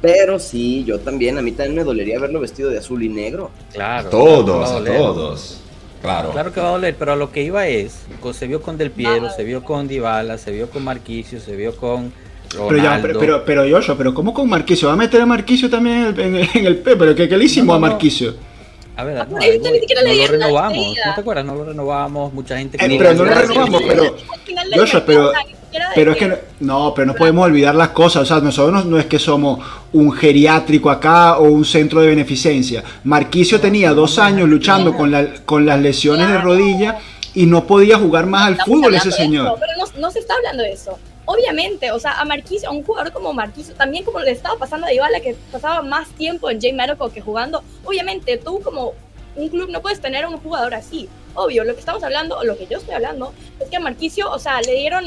[0.00, 3.50] pero sí, yo también, a mí también me dolería verlo vestido de azul y negro.
[3.72, 4.08] Claro.
[4.10, 5.60] Todos, claro a todos.
[6.02, 6.30] Claro.
[6.30, 8.00] Claro que va a doler, pero a lo que iba es,
[8.32, 11.74] se vio con Del Piero, se vio con Dybala, se vio con Marquisio, se vio
[11.74, 12.12] con
[12.54, 12.68] Ronaldo.
[12.68, 14.86] Pero, ya, pero, pero, pero Joshua, pero ¿cómo con Marquisio?
[14.88, 16.94] ¿Va a meter a Marquisio también en el, en el- P?
[16.96, 17.90] ¿Pero qué, qué le hicimos No, no, a.
[17.90, 18.34] Marquisio?
[18.94, 20.86] A ver, Ah, no, lo renovamos.
[21.06, 21.44] ¿no te acuerdas?
[21.44, 24.16] No lo renovamos, mucha gente Eh, pero no lo renovamos, pero-
[24.74, 25.32] Joshua, pero-
[25.94, 28.22] Pero es que no, no, pero no podemos olvidar las cosas.
[28.22, 32.08] O sea, nosotros no, no es que somos un geriátrico acá o un centro de
[32.08, 32.82] beneficencia.
[33.04, 36.98] Marquicio tenía dos años luchando con, la- con las lesiones de rodilla
[37.34, 39.46] y no podía jugar más al Estamos fútbol ese señor.
[39.46, 40.98] eso, pero no, no se está hablando de eso.
[41.26, 44.86] Obviamente, o sea, a Marquisio, a un jugador como Marquisio, también como le estaba pasando
[44.86, 48.92] a Dybala, que pasaba más tiempo en J Medical que jugando, obviamente tú como
[49.34, 51.08] un club no puedes tener a un jugador así.
[51.34, 54.30] Obvio, lo que estamos hablando, o lo que yo estoy hablando, es que a Marquisio,
[54.30, 55.04] o sea, le dieron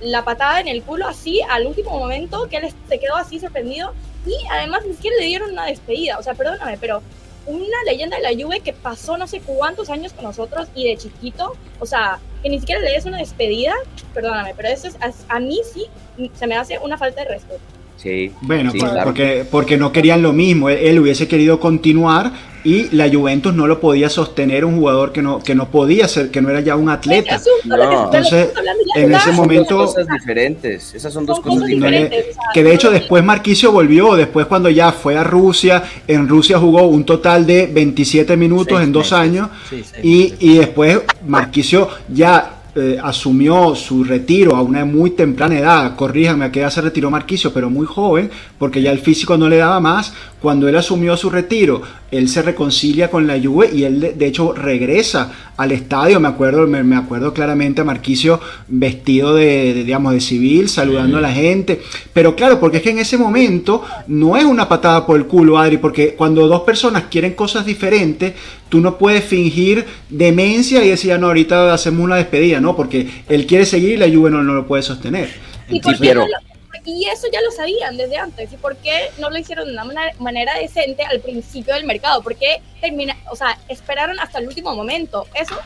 [0.00, 3.92] la patada en el culo así al último momento, que él se quedó así sorprendido,
[4.26, 6.18] y además ni siquiera le dieron una despedida.
[6.18, 7.02] O sea, perdóname, pero
[7.46, 10.96] una leyenda de la Juve que pasó no sé cuántos años con nosotros y de
[10.96, 13.74] chiquito, o sea, que ni siquiera le des una despedida,
[14.14, 15.86] perdóname, pero eso es, a, a mí sí
[16.34, 17.73] se me hace una falta de respeto.
[18.04, 18.30] Sí.
[18.42, 19.04] Bueno, sí, por- claro.
[19.06, 20.68] porque, porque no querían lo mismo.
[20.68, 22.30] Él, él hubiese querido continuar
[22.62, 26.30] y la Juventus no lo podía sostener un jugador que no, que no podía ser,
[26.30, 27.38] que no era ya un atleta.
[27.64, 28.48] Entonces,
[28.96, 30.94] en ese Son momento- dos cosas diferentes.
[30.94, 32.36] Esas son dos Son cosas diferentes.
[32.54, 36.82] que de hecho después Marquicio volvió, después cuando ya fue a Rusia, en Rusia jugó
[36.86, 39.18] un total de 27 minutos Seis en dos meses.
[39.18, 45.58] años Sí, y, y después Marquicio ya eh, asumió su retiro a una muy temprana
[45.58, 49.36] edad, corríjame a qué edad se retiró Marquicio, pero muy joven, porque ya el físico
[49.36, 50.12] no le daba más,
[50.44, 51.80] cuando él asumió su retiro,
[52.10, 56.66] él se reconcilia con la Juve y él de, hecho regresa al estadio, me acuerdo,
[56.66, 61.32] me, me acuerdo claramente a Marquicio vestido de, de, digamos, de civil, saludando a la
[61.32, 61.80] gente,
[62.12, 65.58] pero claro, porque es que en ese momento no es una patada por el culo,
[65.58, 68.34] Adri, porque cuando dos personas quieren cosas diferentes,
[68.68, 72.76] tú no puedes fingir demencia y decir, "Ah, no, ahorita hacemos una despedida, ¿no?
[72.76, 75.30] Porque él quiere seguir y la Juve no, no lo puede sostener.
[75.70, 76.53] ¿Y, por qué pero- no lo-
[76.84, 78.52] y eso ya lo sabían desde antes.
[78.52, 82.22] ¿Y por qué no lo hicieron de una mana- manera decente al principio del mercado?
[82.22, 85.26] ¿Por qué termina, o sea, esperaron hasta el último momento?
[85.34, 85.56] Eso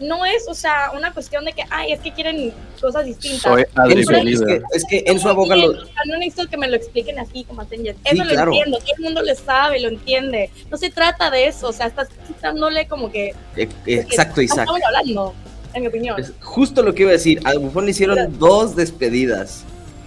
[0.00, 3.42] no es, o sea, una cuestión de que, ay, es que quieren cosas distintas.
[3.42, 6.56] Soy Adri Enzo, es, que, es que Enzo aboga lo, O sea, no necesito que
[6.56, 8.50] me lo expliquen así como hacen Eso Sí, lo claro.
[8.52, 10.50] entiendo, todo el mundo lo sabe, lo entiende.
[10.70, 13.34] No se trata de eso, o sea, estás quitándole como que...
[13.56, 14.60] eh, Exacto, Isaac.
[14.66, 15.34] Estamos hablando,
[15.74, 16.18] en mi opinión.
[16.20, 17.40] Es justo lo que iba a decir.
[17.44, 19.64] A Buffon le hicieron dos despedidas.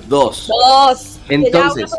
[0.08, 0.48] Dos.
[0.48, 1.20] Dos.
[1.30, 1.92] Entonces.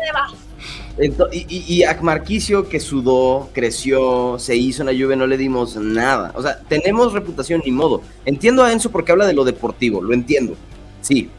[0.97, 5.27] Ento- y, y, y a Marquicio que sudó, creció, se hizo en la lluvia, no
[5.27, 6.33] le dimos nada.
[6.35, 8.01] O sea, tenemos reputación ni modo.
[8.25, 10.55] Entiendo a Enzo porque habla de lo deportivo, lo entiendo.
[11.01, 11.29] Sí,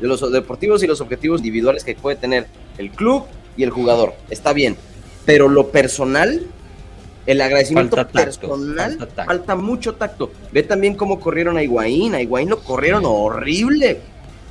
[0.00, 3.24] de los deportivos y los objetivos individuales que puede tener el club
[3.56, 4.14] y el jugador.
[4.30, 4.76] Está bien.
[5.24, 6.46] Pero lo personal,
[7.26, 10.30] el agradecimiento Falta tacto, personal, falta mucho tacto.
[10.52, 12.14] Ve también cómo corrieron a Higuaín.
[12.14, 14.00] A Higuaín lo corrieron horrible,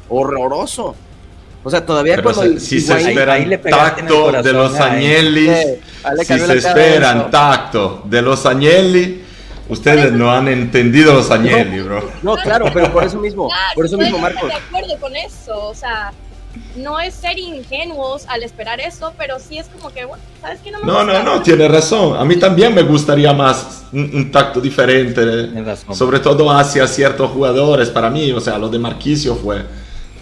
[0.09, 0.93] horroroso.
[1.67, 4.75] O sea, todavía Pero cuando se- si se Higuaín- ahí esperan tacto de corazón, los
[4.75, 4.81] ay.
[4.91, 5.49] Agnelli,
[6.19, 7.29] si se esperan Enzo.
[7.29, 9.21] tacto de los Agnelli,
[9.67, 12.09] ustedes no han entendido los Agnelli, bro.
[12.23, 14.47] No, claro, pero por eso mismo, Claro, por eso mismo, Marcos.
[14.49, 16.13] de acuerdo con eso, o sea,
[16.77, 20.71] no es ser ingenuos al esperar eso, pero sí es como que, bueno, ¿sabes qué?
[20.71, 21.21] No, me No, gusta.
[21.21, 22.17] no, no, tiene razón.
[22.17, 25.21] A mí también me gustaría más un, un tacto diferente,
[25.93, 27.89] sobre todo hacia ciertos jugadores.
[27.89, 29.65] Para mí, o sea, lo de Marquisio fue,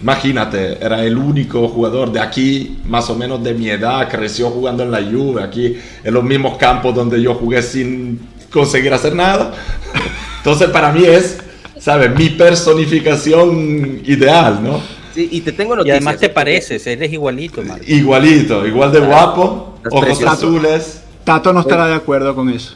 [0.02, 4.82] imagínate, era el único jugador de aquí, más o menos de mi edad, creció jugando
[4.82, 9.52] en la Juve, aquí en los mismos campos donde yo jugué sin conseguir hacer nada.
[10.38, 11.38] Entonces, para mí es,
[11.78, 12.14] ¿sabes?
[12.14, 14.80] Mi personificación ideal, ¿no?
[15.14, 15.96] Sí, y te tengo Y noticias.
[15.96, 17.84] además te pareces, eres igualito, Marco.
[17.86, 20.32] Igualito, igual de guapo, Estás ojos precioso.
[20.32, 21.02] azules.
[21.24, 22.74] Tato no estará de acuerdo con eso.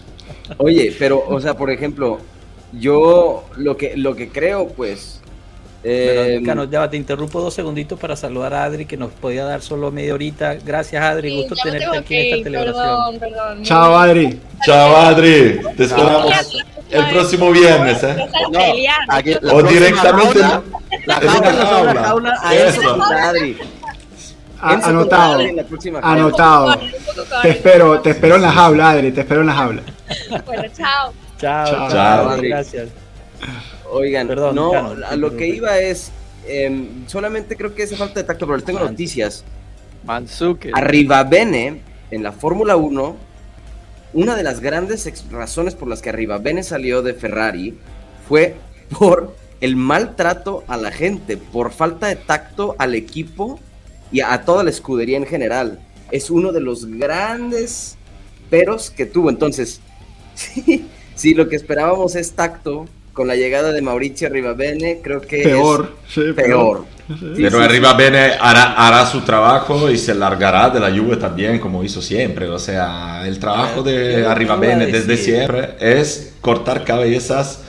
[0.57, 2.19] Oye, pero, o sea, por ejemplo,
[2.73, 5.20] yo lo que, lo que creo, pues.
[5.83, 9.63] Eh, Cano, ya te interrumpo dos segunditos para saludar a Adri, que nos podía dar
[9.63, 10.55] solo media horita.
[10.65, 11.31] Gracias, Adri.
[11.31, 13.19] Sí, Gusto tenerte aquí en esta celebración.
[13.19, 13.63] Perdón, perdón.
[13.63, 14.41] Chao, Adri.
[14.65, 15.61] Chao, Adri.
[15.77, 16.35] Te esperamos
[16.91, 18.17] el próximo viernes, ¿eh?
[18.53, 18.61] No,
[19.09, 23.03] aquí- O directamente jaula, la jaula a Eso.
[23.03, 23.57] Adri.
[24.61, 25.41] A- anotado.
[26.03, 26.77] Anotado.
[27.41, 29.83] Te espero, te espero en la jaula, Adri, te espero en la jaula.
[30.45, 31.13] Bueno, chao.
[31.41, 31.91] Chao, Chao.
[31.91, 32.49] chao, Adri.
[32.51, 32.89] Gracias.
[33.91, 36.11] Oigan, Perdón, no, Cano, a lo que iba es.
[36.47, 39.45] em, solamente creo que es falta de tacto, pero les tengo noticias.
[40.05, 40.71] Manzuke.
[40.73, 43.17] Arribabene en la Fórmula 1,
[44.13, 47.79] una de las grandes razones por las que Arribabene salió de Ferrari
[48.29, 48.57] fue
[48.99, 53.61] por el maltrato a la gente, por falta de tacto al equipo
[54.11, 55.81] y a toda la escudería en general.
[56.11, 57.97] Es uno de los grandes
[58.49, 59.31] peros que tuvo.
[59.31, 59.81] Entonces,
[60.35, 65.43] sí, si lo que esperábamos es tacto con la llegada de Mauricio Arribabene, creo que
[65.43, 66.87] Peor, sí, es peor.
[67.09, 71.17] Sí, Pero sí, arriba Bene hará, hará su trabajo y se largará de la Juve
[71.17, 72.49] también, como hizo siempre.
[72.49, 76.85] O sea, el trabajo de lo que arriba iba a Bene desde siempre es cortar
[76.85, 77.63] cabezas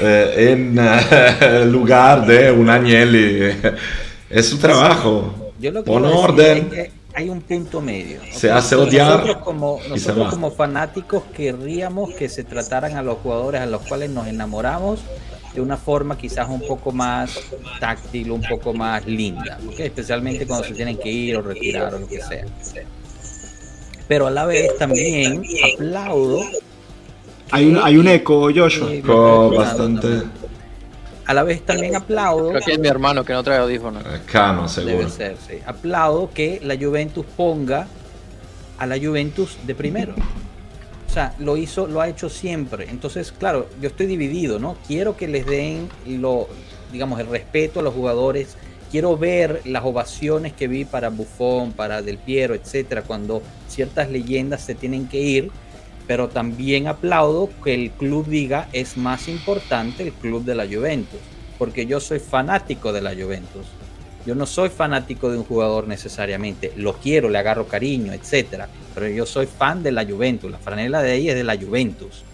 [0.00, 3.52] eh, en eh, lugar de un Agnelli
[4.28, 5.52] Es su trabajo.
[5.58, 6.58] Yo lo que Pon quiero decir orden.
[6.58, 8.20] es que hay un punto medio.
[8.32, 13.66] Se hace odiar Nosotros como, nosotros fanáticos querríamos que se trataran a los jugadores a
[13.66, 15.00] los cuales nos enamoramos
[15.54, 17.40] de una forma quizás un poco más
[17.80, 22.06] táctil, un poco más linda, especialmente cuando se tienen que ir o retirar o lo
[22.06, 22.44] que sea.
[24.06, 25.42] Pero a la vez también
[25.74, 26.40] aplaudo
[27.50, 28.88] Hay un, hay un eco, Joshua.
[28.90, 30.37] Sí, lo Co- estoy escuchando bastante también.
[31.28, 34.02] A la vez también aplaudo Creo que es mi hermano que no trae audífonos.
[34.24, 34.96] cano, seguro.
[34.96, 35.58] Debe ser, sí.
[35.66, 37.86] Aplaudo que la Juventus ponga
[38.78, 40.14] a la Juventus de primero.
[41.06, 42.86] O sea, lo hizo, lo ha hecho siempre.
[42.88, 44.78] Entonces, claro, yo estoy dividido, ¿no?
[44.86, 46.48] Quiero que les den lo,
[46.92, 48.56] digamos, el respeto a los jugadores.
[48.90, 54.62] Quiero ver las ovaciones que vi para Buffon, para Del Piero, etcétera, cuando ciertas leyendas
[54.62, 55.50] se tienen que ir.
[56.08, 61.20] Pero también aplaudo que el club diga es más importante el club de la Juventus,
[61.58, 63.66] porque yo soy fanático de la Juventus.
[64.26, 69.06] Yo no soy fanático de un jugador necesariamente, lo quiero, le agarro cariño, etcétera, pero
[69.08, 70.50] yo soy fan de la Juventus.
[70.50, 72.24] La franela de ahí es de la Juventus,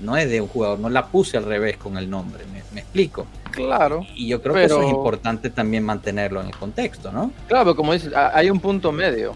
[0.00, 2.80] no es de un jugador, no la puse al revés con el nombre, me, me
[2.80, 3.26] explico.
[3.52, 7.32] Claro, Y yo creo que eso es importante también mantenerlo en el contexto, ¿no?
[7.48, 9.34] claro, pero como dices, ha- hay un punto medio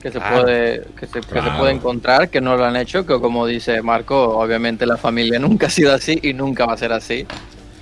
[0.00, 0.42] que se Claro.
[0.42, 3.82] puede que se, que se puede encontrar que no lo han hecho, que como dice
[3.82, 7.26] Marco, obviamente la familia nunca ha sido así y nunca va a ser así.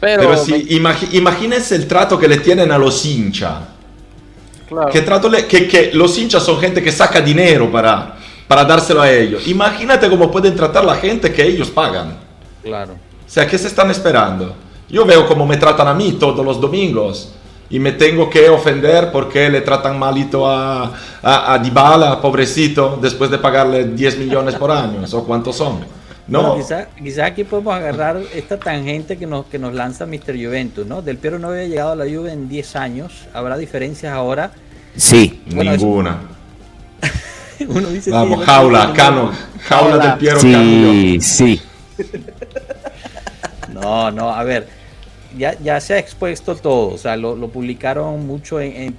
[0.01, 3.55] Pero, Pero sí, me- imagi- imagínense el trato que le tienen a los hinchas.
[4.69, 4.91] claro.
[4.91, 9.03] Que, trato le- que, que los hinchas son gente que saca dinero para, para dárselo
[9.03, 9.47] a ellos.
[9.49, 12.17] Imagínate cómo pueden tratar la gente que ellos pagan.
[12.63, 12.93] Claro.
[12.95, 14.55] O sea, ¿qué se están esperando?
[14.89, 17.33] Yo veo cómo me tratan a mí todos los domingos
[17.71, 23.31] y me tengo que ofender porque le tratan malito a, a, a Dybala, pobrecito, después
[23.31, 25.81] de pagarle 10 millones por año, o cuántos son.
[26.27, 30.35] No, Bueno, quizás quizá aquí podemos agarrar esta tangente que nos, que nos lanza Mr.
[30.37, 31.01] Juventus, ¿no?
[31.01, 34.51] Del Piero no había llegado a la Juve en 10 años, habrá diferencias ahora.
[34.95, 35.43] Sí.
[35.47, 36.19] Bueno, ninguna.
[37.67, 39.33] Uno dice, sí, Vamos, jaula, Cano,
[39.67, 40.07] jaula Jaula.
[40.07, 40.59] del Piero Cano.
[40.93, 41.63] Sí, sí.
[43.73, 44.67] No, no, a ver,
[45.37, 48.97] ya, ya se ha expuesto todo, o sea, lo, publicaron mucho en, en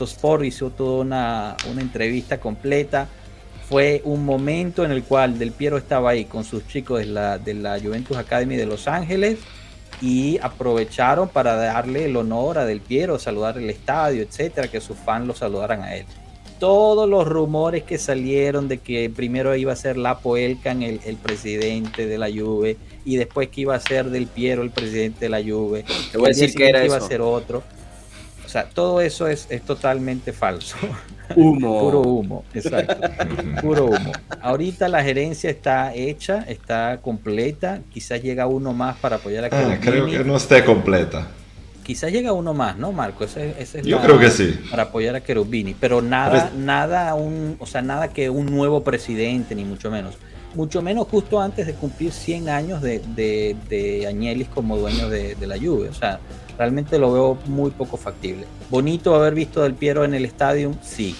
[0.00, 3.08] Sport, hizo toda una, una entrevista completa.
[3.68, 7.38] Fue un momento en el cual Del Piero estaba ahí con sus chicos de la,
[7.38, 9.38] de la Juventus Academy de Los Ángeles
[10.02, 14.98] y aprovecharon para darle el honor a Del Piero, saludar el estadio, etcétera, que sus
[14.98, 16.06] fans lo saludaran a él.
[16.62, 21.16] Todos los rumores que salieron de que primero iba a ser Lapo Elkan el, el
[21.16, 25.28] presidente de la Juve y después que iba a ser Del Piero el presidente de
[25.28, 25.84] la Juve.
[26.12, 27.04] Te voy a decir que era iba eso.
[27.04, 27.64] a ser otro.
[28.46, 30.76] O sea, todo eso es, es totalmente falso.
[31.34, 31.80] Humo.
[31.80, 33.08] Puro humo, exacto.
[33.60, 34.12] Puro humo.
[34.40, 37.80] Ahorita la gerencia está hecha, está completa.
[37.92, 41.26] Quizás llega uno más para apoyar a Ah, creo que no esté completa.
[41.84, 43.24] Quizás llega uno más, ¿no, Marco?
[43.24, 44.54] Esa es- esa es Yo la- creo que sí.
[44.70, 45.74] Para apoyar a Cherubini.
[45.78, 50.14] Pero nada, Pero nada, un, o sea, nada que un nuevo presidente, ni mucho menos.
[50.54, 55.34] Mucho menos justo antes de cumplir 100 años de, de, de Agnellis como dueño de,
[55.34, 55.88] de la Juve.
[55.88, 56.20] O sea,
[56.58, 58.44] realmente lo veo muy poco factible.
[58.70, 61.16] Bonito haber visto Del Piero en el estadio, sí.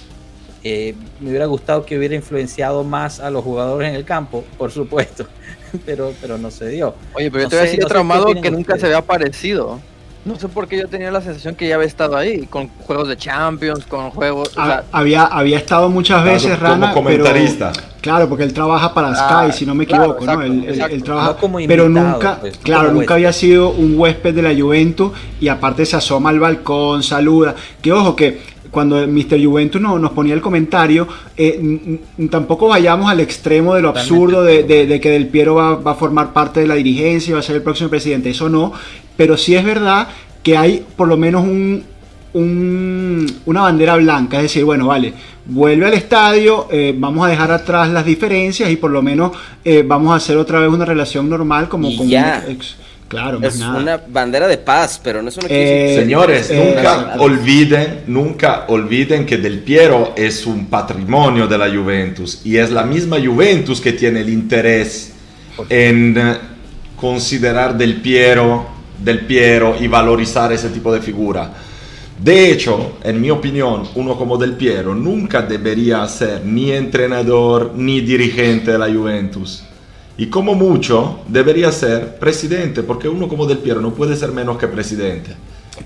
[0.65, 4.71] Eh, me hubiera gustado que hubiera influenciado más a los jugadores en el campo, por
[4.71, 5.27] supuesto,
[5.87, 6.95] pero, pero no se dio.
[7.15, 8.81] Oye, pero yo te voy a decir no traumado que nunca ustedes.
[8.81, 9.81] se había aparecido.
[10.25, 13.09] No sé por qué yo tenía la sensación que ya había estado ahí, con juegos
[13.09, 14.51] de Champions, con juegos...
[14.57, 17.73] o sea, había, había estado muchas veces, Como Rana, comentarista.
[17.73, 20.43] pero claro, porque él trabaja para Ah, Sky, si no me claro, equivoco, ¿no?
[20.43, 20.95] Él, él- exacto.
[20.95, 23.15] él trabaja, No como pero nunca, pues, claro, como nunca huésped.
[23.15, 27.57] había sido un huésped de la Juventus y aparte se asoma al balcón, saluda.
[27.81, 29.45] Que ojo que cuando Mr.
[29.45, 31.07] Juventus no, nos ponía el comentario,
[31.37, 31.99] eh,
[32.31, 35.91] tampoco vayamos al extremo de lo absurdo de, de- de que Del Piero va, va
[35.91, 38.31] a formar parte de la dirigencia y va a ser el próximo presidente.
[38.31, 38.73] Eso no,
[39.17, 40.09] pero sí es verdad
[40.43, 41.85] que hay por lo menos un,
[42.35, 45.13] un- una bandera blanca, es decir, bueno, vale,
[45.47, 49.33] vuelve al estadio, eh, vamos a dejar atrás las diferencias y por lo menos
[49.65, 52.43] eh, vamos a hacer otra vez una relación normal como Y con ya.
[52.47, 52.77] un ex-
[53.09, 53.79] claro, Es nada.
[53.79, 58.65] una bandera de paz, pero no es una Eh, Señores, eh, nunca eh, olviden, nunca
[58.69, 63.81] olviden que Del Piero es un patrimonio de la Juventus y es la misma Juventus
[63.83, 65.13] que tiene el interés
[65.69, 66.17] en
[66.97, 68.67] considerar Del Piero,
[69.05, 71.51] Del Piero y valorizar ese tipo de figura.
[72.19, 78.01] De hecho, en mi opinión, uno como Del Piero nunca debería ser ni entrenador ni
[78.01, 79.65] dirigente de la Juventus.
[80.19, 84.57] Y como mucho, debería ser presidente, porque uno como Del Piero no puede ser menos
[84.59, 85.31] que presidente.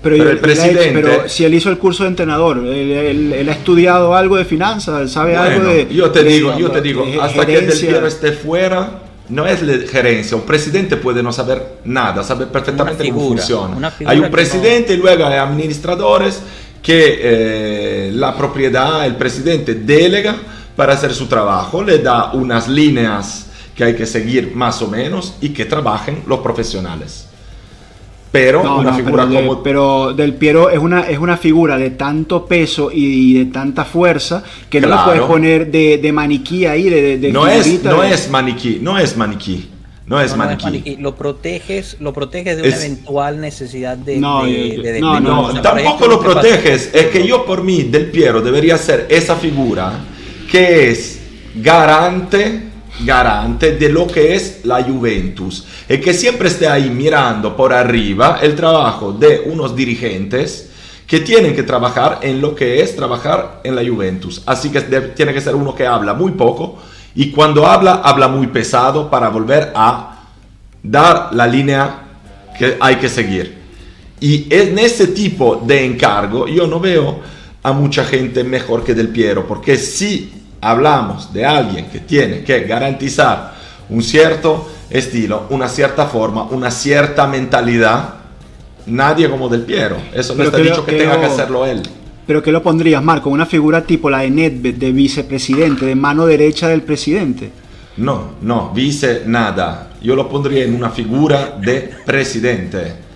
[0.03, 3.53] Pero, el presidente- pero si él hizo el curso de entrenador, él, él- él ha
[3.53, 5.87] estudiado algo de finanzas, sabe algo de.
[5.91, 7.79] yo te de- digo, yo te digo, hasta que Del.
[7.79, 13.03] Piero esté fuera, no es la gerencia, un presidente puede no saber nada, sabe perfectamente
[13.03, 13.91] Una cómo figura, funciona.
[13.91, 16.41] figura Hay un presidente y luego hay administradores
[16.81, 20.35] que eh, la propiedad, el presidente delega
[20.75, 25.35] para hacer su trabajo, le da unas líneas que hay que seguir más o menos
[25.41, 27.27] y que trabajen los profesionales.
[28.37, 29.63] Pero No, una no, figura pero, de- como...
[29.63, 34.43] pero Del Piero es una, es una figura de tanto peso y de tanta fuerza
[34.69, 38.01] que no la puedes poner de, de maniquí ahí, de, de- de no es, no
[38.01, 39.69] de- es maniquí, no es maniquí,
[40.05, 40.65] no es No, no es maniquí.
[40.65, 40.95] maniquí.
[41.01, 45.21] Lo proteges, lo proteges de una eventual necesidad de, No, de, yo- de no, despliegue.
[45.21, 46.89] No, O sea, por tampoco ejemplo, lo proteges.
[46.93, 49.93] Es que yo por mí, Del Piero, debería ser esa figura
[50.51, 51.19] que es
[51.55, 52.61] garante,
[53.05, 55.65] garante de lo que es la Juventus.
[55.87, 60.69] Y que siempre esté ahí mirando por arriba el trabajo de unos dirigentes
[61.05, 64.41] que tienen que trabajar en lo que es trabajar en la Juventus.
[64.45, 66.79] Así que tiene que ser uno que habla muy poco
[67.15, 70.25] y cuando habla, habla muy pesado para volver a
[70.83, 72.03] dar la línea
[72.59, 73.57] que hay que seguir.
[74.19, 77.19] Y en ese tipo de encargo yo no veo
[77.63, 82.61] a mucha gente mejor que Del Piero, porque si hablamos de alguien que tiene que
[82.61, 83.53] garantizar
[83.89, 88.15] un cierto estilo, una cierta forma, una cierta mentalidad,
[88.85, 89.97] nadie como Del Piero.
[90.13, 91.83] Eso no está creo- dicho que creo- tenga que hacerlo él.
[92.25, 93.29] Pero ¿qué lo pondrías, Marco?
[93.29, 97.51] Una figura tipo la de Nedved, de vicepresidente, de mano derecha del presidente.
[97.95, 99.91] No, no, vice nada.
[100.01, 103.06] Yo lo pondría en una figura de presidente.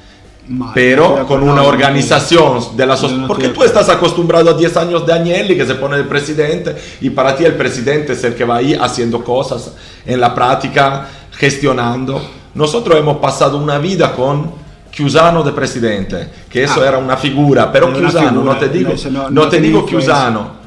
[0.73, 3.27] Pero con una organización de la sociedad.
[3.27, 7.09] porque tú estás acostumbrado a 10 años de Agnelli que se pone el presidente y
[7.09, 9.71] para ti el presidente es el que va ahí haciendo cosas
[10.05, 12.21] en la práctica, gestionando.
[12.53, 14.51] Nosotros hemos pasado una vida con
[14.91, 16.87] Chiusano de presidente, que eso Ah.
[16.87, 19.85] era una figura, pero Chiusano, figura, no te digo, no- no, no te digo.
[19.87, 20.61] Chiusano.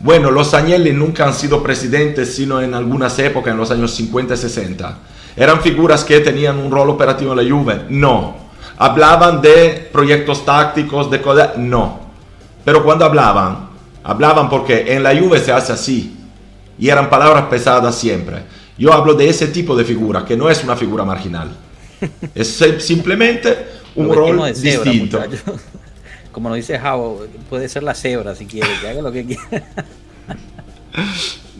[0.00, 4.34] Bueno, los Agnelli nunca han sido presidentes, sino en algunas épocas, en los años 50
[4.34, 4.98] y 60.
[5.36, 7.82] ¿Eran figuras que tenían un rol operativo en la Juve?
[7.88, 8.36] No.
[8.82, 11.58] ¿Hablaban de proyectos tácticos, de cosas?
[11.58, 12.00] No.
[12.64, 13.68] Pero cuando hablaban,
[14.02, 16.16] hablaban porque en la Juve se hace así.
[16.78, 18.42] Y eran palabras pesadas siempre.
[18.78, 21.50] Yo hablo de ese tipo de figura, que no es una figura marginal.
[22.34, 23.66] Es simplemente
[23.96, 25.18] un Lo rol de cebra, distinto.
[25.18, 25.60] muchachos.
[26.32, 29.66] Como nos dice Javo, puede ser la cebra si quiere, que haga lo que quiera.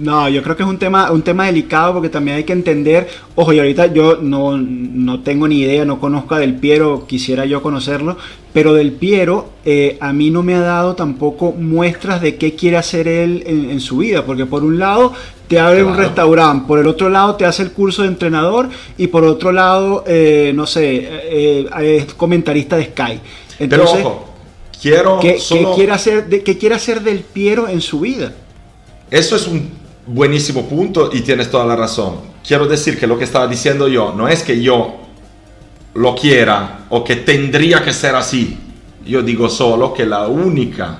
[0.01, 3.07] No, yo creo que es un tema, un tema delicado porque también hay que entender,
[3.35, 7.45] ojo, y ahorita yo no, no tengo ni idea, no conozco a Del Piero, quisiera
[7.45, 8.17] yo conocerlo,
[8.55, 12.79] pero Del Piero eh, a mí no me ha dado tampoco muestras de qué quiere
[12.79, 15.13] hacer él en, en su vida, porque por un lado
[15.49, 19.09] te abre un restaurante, por el otro lado te hace el curso de entrenador y
[19.09, 23.21] por otro lado, eh, no sé, eh, eh, es comentarista de Sky.
[23.59, 24.29] Pero Entonces, ojo,
[24.81, 28.33] quiero ¿qué, qué quiere hacer de, ¿qué quiere hacer Del Piero en su vida?
[29.11, 29.80] Eso es un
[30.13, 32.17] buenísimo punto y tienes toda la razón.
[32.47, 34.97] Quiero decir que lo que estaba diciendo yo no es que yo
[35.95, 38.59] lo quiera o que tendría que ser así.
[39.07, 40.99] Yo digo solo que la única,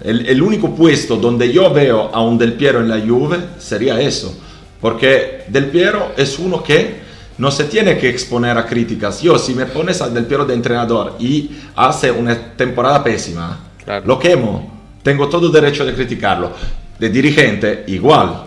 [0.00, 4.00] el, el único puesto donde yo veo a un Del Piero en la Juve sería
[4.00, 4.36] eso.
[4.80, 7.02] Porque Del Piero es uno que
[7.38, 9.20] no se tiene que exponer a críticas.
[9.22, 14.04] Yo, si me pones a Del Piero de entrenador y hace una temporada pésima, Claro.
[14.06, 14.72] lo quemo.
[15.02, 16.52] Tengo todo derecho de criticarlo.
[16.98, 18.44] De dirigente, igual.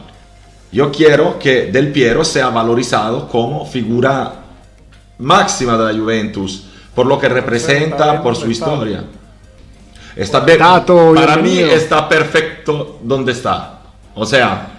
[0.72, 4.34] Yo quiero que Del Piero sea valorizado como figura
[5.20, 8.66] máxima de la Juventus, por lo que representa, bien por su está.
[8.72, 9.04] historia.
[10.16, 10.58] Está bien.
[10.60, 13.80] Para mí está perfecto donde está.
[14.16, 14.74] O sea,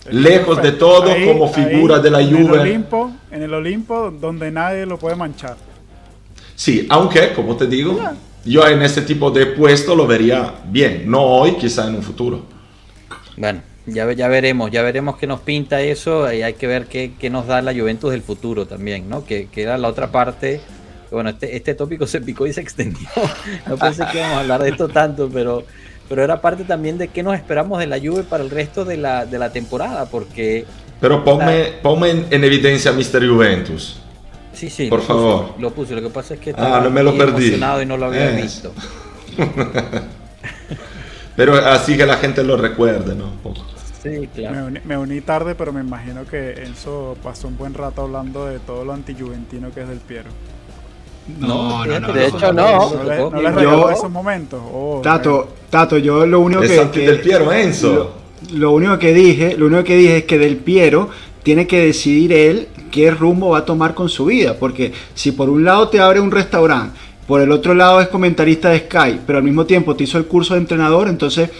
[0.00, 2.58] Está lejos de todo Ahí- como figura ahí, de la En el Juve.
[2.60, 5.56] Olimpo, en el Olimpo donde nadie lo puede manchar.
[6.54, 7.98] Sí, aunque, como te digo,
[8.44, 11.04] yo en ese tipo de puesto lo vería bien.
[11.10, 12.42] No hoy, quizá en un futuro.
[13.36, 17.12] Bueno, ya, ya veremos, ya veremos qué nos pinta eso y hay que ver qué,
[17.18, 19.24] qué nos da la Juventus del futuro también, ¿no?
[19.24, 20.60] Que, que era la otra parte.
[21.10, 23.08] Bueno, este, este tópico se picó y se extendió.
[23.68, 25.64] No pensé que íbamos a hablar de esto tanto, pero,
[26.08, 28.96] pero era parte también de qué nos esperamos de la Juve para el resto de
[28.96, 30.64] la, de la temporada, porque
[31.00, 33.28] Pero ponme, ponme en, en evidencia Mr.
[33.28, 34.00] Juventus.
[34.52, 35.54] sí, sí, Por lo puse, favor.
[35.58, 35.94] lo puse.
[35.94, 37.46] Lo que pasa es que Ah, estaba no me lo perdí.
[37.48, 38.42] emocionado y no lo había Eso.
[38.42, 38.72] visto.
[41.36, 43.24] Pero así que la gente lo recuerde, ¿no?
[43.24, 43.64] Un poco.
[44.02, 44.56] Sí, claro.
[44.56, 48.46] Me uní, me uní tarde, pero me imagino que Enzo pasó un buen rato hablando
[48.46, 50.30] de todo lo antijuventino que es del Piero.
[51.40, 52.12] No, no, no.
[52.12, 52.90] De hecho, no.
[52.94, 54.60] ¿No, le, no les Yo- regaló esos momentos?
[54.72, 58.14] Oh, Tato, Tato, yo lo único Es que, del Piero, Enzo.
[58.52, 61.08] Lo, lo único que dije, lo único que dije es que Del Piero
[61.42, 65.48] tiene que decidir él qué rumbo va a tomar con su vida, porque si por
[65.48, 66.96] un lado te abre un restaurante,
[67.26, 70.26] por el otro lado es comentarista de Sky, pero al mismo tiempo te hizo el
[70.26, 71.50] curso de entrenador, entonces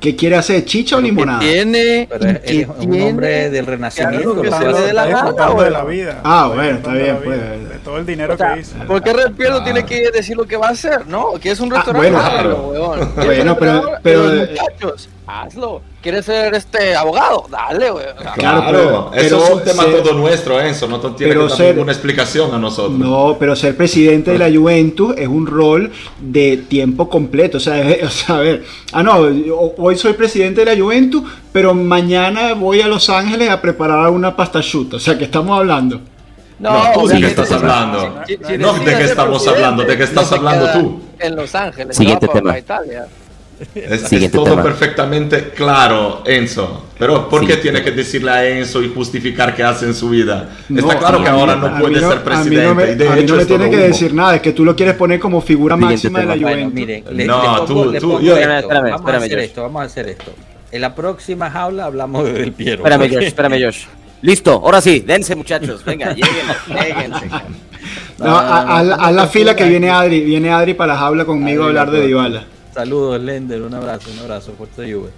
[0.00, 0.64] ¿qué quiere hacer?
[0.66, 1.40] ¿Chicha o Que limonada?
[1.40, 4.42] tiene, Pero él que es un hombre del Claro, renacimiento.
[4.42, 6.20] que lo se que le hace- dé la de la vida.
[6.24, 7.40] Ah, bueno, está de bien, pues.
[7.84, 8.74] Todo el dinero O sea, que hizo.
[8.86, 9.64] ¿Por qué Red Piero Claro.
[9.64, 11.06] tiene que decir lo que va a hacer?
[11.06, 12.10] No, que es un Ah, restaurante.
[12.10, 12.68] bueno, hazlo, claro.
[12.68, 12.98] weón.
[13.14, 13.98] ¿Quieres Bueno, ser pero- entrenador?
[14.02, 15.82] pero- los muchachos, hazlo.
[16.02, 17.46] ¿Quieres ser este abogado?
[17.50, 18.14] Dale, weón.
[18.16, 20.86] Claro, Claro, pero- eso es un tema ser- todo nuestro, Enzo.
[20.86, 22.98] No tiene pero que dar ser- ninguna explicación a nosotros.
[22.98, 27.56] No, pero ser presidente de la Juventus es un rol de tiempo completo.
[27.56, 30.82] O sea, es- o sea, a ver, ah, no, yo- hoy soy presidente de la
[30.82, 31.22] Juventus,
[31.52, 34.92] pero mañana voy a Los Ángeles a preparar una pasta shoot.
[34.94, 36.00] O sea, que estamos hablando.
[36.58, 38.22] No, tú de qué estás hablando.
[38.26, 39.84] si- si No, ¿de qué estamos presidente, hablando?
[39.84, 41.00] ¿De qué estás no hablando tú?
[41.18, 41.96] En Los Ángeles.
[41.96, 42.50] Siguiente tema.
[42.50, 43.06] para Italia.
[43.74, 44.62] Es, es todo tema.
[44.64, 46.86] perfectamente claro, Enzo.
[46.98, 47.90] Pero ¿por qué tiene tema.
[47.90, 50.50] que decirle a Enzo y justificar qué hace en su vida?
[50.68, 52.64] No, Está claro que ahora no puede no- ser A mí presidente.
[52.66, 53.86] no me, y de a mí hecho no es tiene que humo.
[53.86, 56.48] decir nada, es que tú lo quieres poner como figura Siguiente máxima de la tema.
[56.48, 56.74] Bueno, Juventus.
[56.74, 58.40] miren, le, No, le pongo, tú- le tú- yo- esto.
[58.40, 60.32] Espérame, espérame, vamos a hacer espérame, esto, vamos a hacer esto.
[60.72, 62.78] En la próxima jaula hablamos de Del Piero.
[62.84, 63.84] Espérame, Josh, espérame, Josh.
[64.24, 65.84] Listo, ahora sí, dense, muchachos.
[65.84, 66.46] Venga, lleguen.
[66.68, 67.26] Léguense.
[68.18, 71.26] No, a, a la- a la fila que viene Adri, viene Adri para la jaula
[71.26, 72.44] conmigo a hablar de la Dybala.
[72.72, 75.10] Saludos, Lender, un abrazo, un abrazo, Fuerza Juve.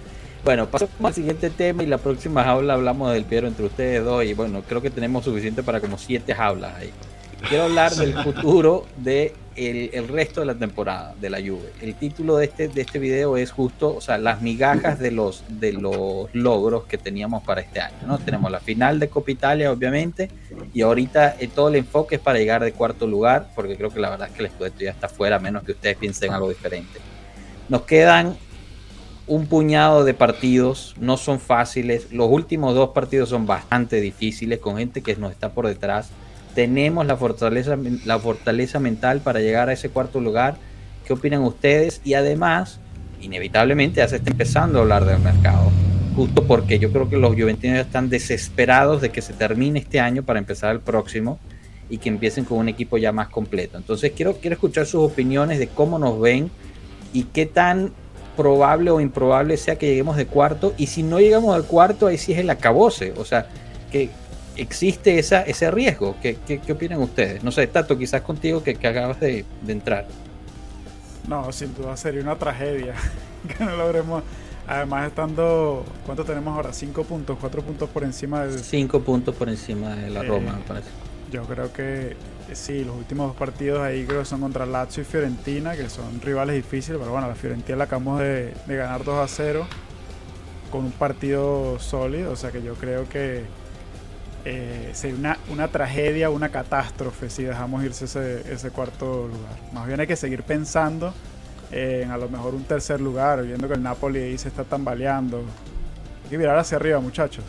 [0.43, 4.25] Bueno, pasamos al siguiente tema y la próxima jaula hablamos del Piero entre ustedes dos
[4.25, 6.91] y bueno, creo que tenemos suficiente para como siete jaulas ahí.
[7.49, 11.71] Quiero hablar del futuro de el, el resto de la temporada de la Juve.
[11.81, 15.43] El título de este, de este video es justo, o sea, las migajas de los,
[15.47, 17.95] de los logros que teníamos para este año.
[18.05, 18.19] ¿no?
[18.19, 20.29] Tenemos la final de Copa Italia, obviamente,
[20.73, 23.99] y ahorita eh, todo el enfoque es para llegar de cuarto lugar, porque creo que
[23.99, 26.49] la verdad es que el Scudetto ya está fuera, a menos que ustedes piensen algo
[26.49, 26.99] diferente.
[27.69, 28.37] Nos quedan
[29.25, 32.11] un puñado de partidos, no son fáciles.
[32.11, 36.09] Los últimos dos partidos son bastante difíciles, con gente que nos está por detrás.
[36.57, 40.55] Tenemos la fortaleza, la fortaleza mental para llegar a ese cuarto lugar.
[41.05, 42.01] ¿Qué opinan ustedes?
[42.03, 42.79] Y además,
[43.21, 45.69] inevitablemente ya se está empezando a hablar del mercado.
[46.15, 50.23] Justo porque yo creo que los juventinos están desesperados de que se termine este año
[50.23, 51.37] para empezar el próximo
[51.91, 53.77] y que empiecen con un equipo ya más completo.
[53.77, 56.49] Entonces quiero, quiero escuchar sus opiniones de cómo nos ven
[57.13, 57.91] y qué tan
[58.35, 60.73] probable o improbable sea que lleguemos de cuarto.
[60.75, 63.13] Y si no llegamos al cuarto, ahí sí es el acabose.
[63.15, 63.47] O sea,
[63.91, 64.09] que
[64.57, 66.19] existe esa, ese riesgo.
[66.21, 67.43] ¿Qué, qué, qué opinan ustedes?
[67.43, 70.07] No sé, Tato, quizás contigo que, que acabas de, de entrar.
[71.23, 72.95] No, sin duda sería una tragedia
[73.57, 74.23] que no logremos.
[74.65, 75.85] Además, estando.
[76.05, 76.73] ¿Cuánto tenemos ahora?
[76.73, 77.37] ¿Cinco puntos?
[77.39, 78.63] ¿Cuatro puntos por encima del.?
[78.63, 80.91] Cinco puntos por encima de la Eh, Roma, me parece.
[81.25, 85.03] Yo creo que eh, sí, los últimos dos partidos ahí creo que son contra Lazio
[85.03, 89.03] y Fiorentina, que son rivales difíciles, pero bueno, la Fiorentina la acabamos de, de ganar
[89.03, 89.67] 2 a 0
[90.69, 93.45] con un partido sólido, o sea que yo creo que
[94.49, 99.57] eh, sería una, una tragedia, una catástrofe si dejamos irse ese, ese cuarto lugar.
[99.73, 101.13] Más bien hay que seguir pensando
[101.69, 105.39] en a lo mejor un tercer lugar, viendo que el Napoli ahí se está tambaleando.
[106.23, 107.43] Hay que mirar hacia arriba, muchachos.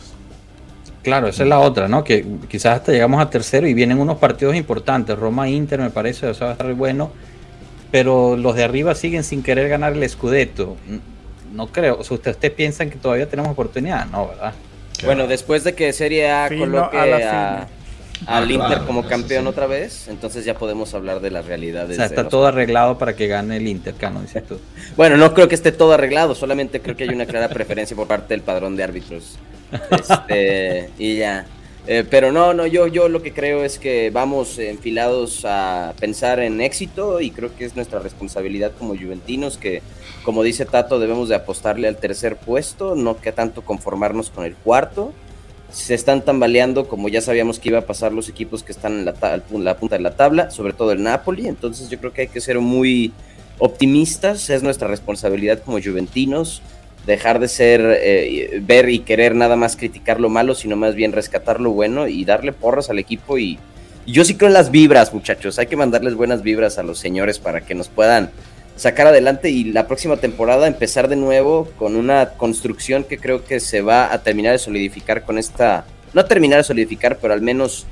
[1.01, 2.03] Claro, esa es la otra, ¿no?
[2.03, 5.17] Que quizás hasta llegamos a tercero y vienen unos partidos importantes.
[5.17, 7.11] Roma-Inter me parece, eso va a estar bueno.
[7.91, 10.75] Pero los de arriba siguen sin querer ganar el Scudetto.
[11.53, 11.97] No creo.
[11.97, 14.05] O sea, ¿ustedes, piensan que todavía tenemos oportunidad?
[14.07, 14.53] No, ¿verdad?
[15.03, 17.67] Bueno, después de que Serie A Fino coloque a
[18.25, 19.47] al Ah, Inter claro, como campeón sí.
[19.47, 21.95] otra vez, entonces ya podemos hablar de las O realidades.
[21.95, 24.59] sea, de está todo arreglado para que gane el Inter, Cano, dices tú.
[24.97, 28.07] Bueno, no creo que esté todo arreglado, solamente creo que hay una clara preferencia por
[28.07, 29.37] parte del padrón de árbitros.
[29.91, 31.45] Este, y ya.
[31.87, 36.39] Eh, pero no, no, yo, yo lo que creo es que vamos enfilados a pensar
[36.39, 39.81] en éxito y creo que es nuestra responsabilidad como juventinos que,
[40.23, 44.55] como dice Tato, debemos de apostarle al tercer puesto, no que tanto conformarnos con el
[44.55, 45.13] cuarto.
[45.71, 49.05] Se están tambaleando, como ya sabíamos que iba a pasar los equipos que están en
[49.05, 51.47] la, ta- la punta de la tabla, sobre todo el Napoli.
[51.47, 53.13] Entonces yo creo que hay que ser muy
[53.59, 56.61] optimistas, es nuestra responsabilidad como juventinos
[57.05, 61.11] dejar de ser, eh, ver y querer nada más criticar lo malo, sino más bien
[61.11, 63.37] rescatar lo bueno y darle porras al equipo.
[63.37, 63.57] Y,
[64.05, 65.59] y yo sí creo en las vibras, muchachos.
[65.59, 68.31] Hay que mandarles buenas vibras a los señores para que nos puedan
[68.79, 73.59] sacar adelante y la próxima temporada empezar de nuevo con una construcción que creo que
[73.59, 77.85] se va a terminar de solidificar con esta, no terminar de solidificar, pero al menos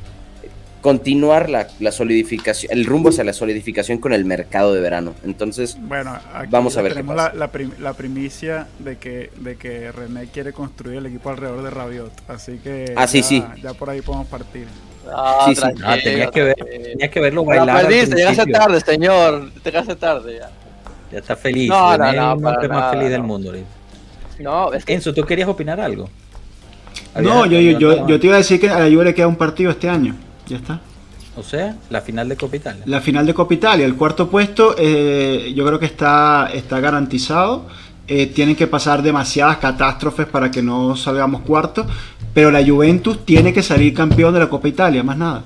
[0.81, 5.15] continuar la, la solidificación, el rumbo hacia la solidificación con el mercado de verano.
[5.25, 7.33] Entonces, Bueno, aquí Vamos a ver qué tenemos pasa.
[7.33, 11.63] la, la, prim- la primicia de que, de que René quiere construir el equipo alrededor
[11.63, 12.11] de Rabiot.
[12.29, 13.43] Así que Ah, sí, ya, sí.
[13.61, 14.67] ya por ahí podemos partir.
[15.13, 15.61] Ah, Sí, sí.
[15.83, 17.81] Ah, tenías que ver, tenías que verlo La bailar.
[17.87, 19.51] perdiste, llegaste tarde, señor.
[19.65, 20.51] Llegaste tarde ya.
[21.11, 21.69] Ya está feliz.
[21.69, 23.27] No, no, no, el para hombre más nada, feliz del no.
[23.27, 23.53] mundo.
[24.39, 26.09] No, es que Enzo, ¿tú querías opinar algo?
[27.19, 29.27] No, yo, yo, yo, yo te iba a decir que a la Juve le queda
[29.27, 30.15] un partido este año.
[30.47, 30.79] Ya está.
[31.35, 32.83] O sea, la final de Copa Italia.
[32.85, 37.67] La final de Copa Italia, el cuarto puesto, eh, yo creo que está, está garantizado.
[38.07, 41.85] Eh, tienen que pasar demasiadas catástrofes para que no salgamos cuarto.
[42.33, 45.43] Pero la Juventus tiene que salir campeón de la Copa Italia, más nada.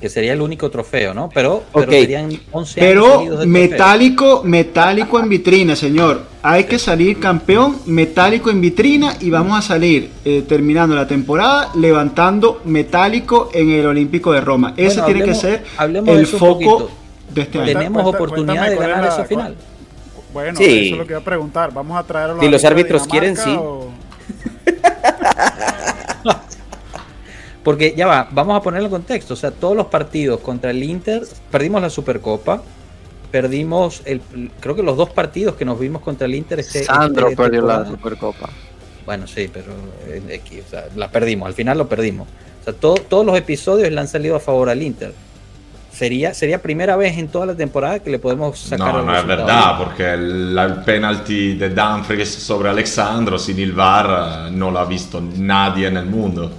[0.00, 1.30] Que sería el único trofeo, ¿no?
[1.32, 2.84] Pero, pero serían 11 años
[3.28, 6.22] Pero metálico, metálico en vitrina, señor.
[6.42, 11.70] Hay que salir campeón metálico en vitrina y vamos a salir eh, terminando la temporada
[11.74, 14.74] levantando metálico en el Olímpico de Roma.
[14.76, 15.64] Ese Bueno, tiene hablemos- que ser
[16.18, 16.90] el foco
[17.30, 17.66] de este año.
[17.66, 19.56] Tenemos Cuenta- oportunidad cuéntame de ganar la- esa final.
[20.32, 20.64] Bueno, Sí.
[20.64, 21.72] eso es lo que iba a preguntar.
[21.72, 23.58] Vamos a traer a los Si los árbitros quieren, sí.
[27.66, 29.34] Porque ya va, vamos a ponerlo en contexto.
[29.34, 32.62] O sea, todos los partidos contra el Inter, perdimos la Supercopa,
[33.32, 34.20] perdimos el,
[34.60, 37.62] creo que los dos partidos que nos vimos contra el Inter este, Sandro este perdió
[37.62, 37.84] la.
[37.84, 38.50] Supercopa.
[39.04, 39.72] Bueno, sí, pero
[40.06, 42.28] eh, X, o sea, la perdimos, al final lo perdimos.
[42.60, 45.12] O sea, todo- todos los episodios le han salido a favor al Inter.
[45.92, 49.18] Sería, sería primera vez en toda la temporada que le podemos sacar No, el no
[49.18, 54.78] es verdad, porque el, el penalti de Dumfries sobre Alexandro sin el VAR no lo
[54.78, 56.52] ha visto nadie en el mundo.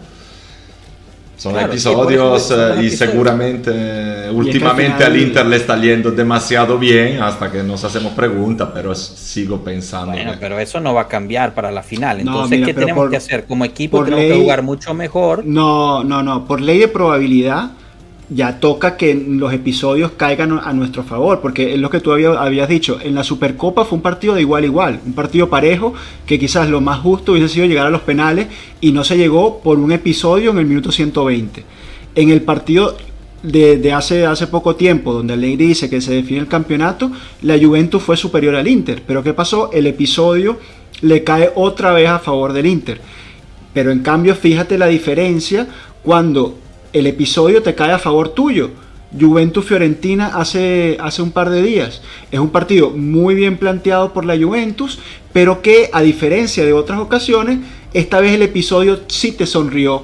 [1.37, 7.51] Son Claro, episodios eh, y seguramente últimamente al Inter le está yendo demasiado bien hasta
[7.51, 11.53] que nos hacemos preguntas, pero sigo pensando Bueno, que- pero eso no va a cambiar
[11.53, 12.25] para la final.
[12.25, 13.45] No, Entonces, mira, ¿qué tenemos por- que hacer?
[13.45, 15.45] Como equipo tenemos que ley- jugar mucho mejor.
[15.45, 16.45] No, no, no.
[16.45, 17.69] Por ley de probabilidad,
[18.29, 22.33] ya toca que los episodios caigan a nuestro favor, porque es lo que tú había-
[22.41, 22.99] habías dicho.
[23.01, 25.93] En la Supercopa fue un partido de igual a igual, un partido parejo,
[26.25, 28.47] que quizás lo más justo hubiese sido llegar a los penales
[28.81, 31.63] y no se llegó por un episodio en el minuto 120.
[32.15, 32.97] En el partido
[33.43, 37.11] de, de hace, hace poco tiempo, donde Allegri dice que se define el campeonato,
[37.43, 39.03] la Juventus fue superior al Inter.
[39.07, 39.71] Pero ¿qué pasó?
[39.71, 40.57] El episodio
[41.01, 42.99] le cae otra vez a favor del Inter.
[43.73, 45.67] Pero en cambio, fíjate la diferencia
[46.03, 46.57] cuando
[46.93, 48.71] el episodio te cae a favor tuyo.
[49.17, 52.01] Juventus Fiorentina hace, hace un par de días.
[52.31, 54.99] Es un partido muy bien planteado por la Juventus,
[55.31, 57.59] pero que a diferencia de otras ocasiones,
[57.93, 60.03] esta vez el episodio sí te sonrió.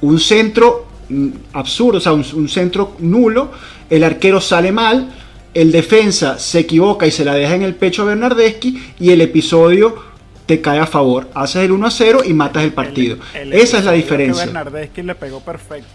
[0.00, 3.50] Un centro mm, absurdo, o sea, un, un centro nulo,
[3.90, 5.12] el arquero sale mal,
[5.52, 9.20] el defensa se equivoca y se la deja en el pecho a Bernardeschi y el
[9.20, 9.96] episodio
[10.46, 11.28] te cae a favor.
[11.34, 13.16] Haces el 1 a 0 y matas el partido.
[13.34, 14.44] el- el Esa es la diferencia.
[14.44, 15.88] Que Bernardeschi le pegó perfecto.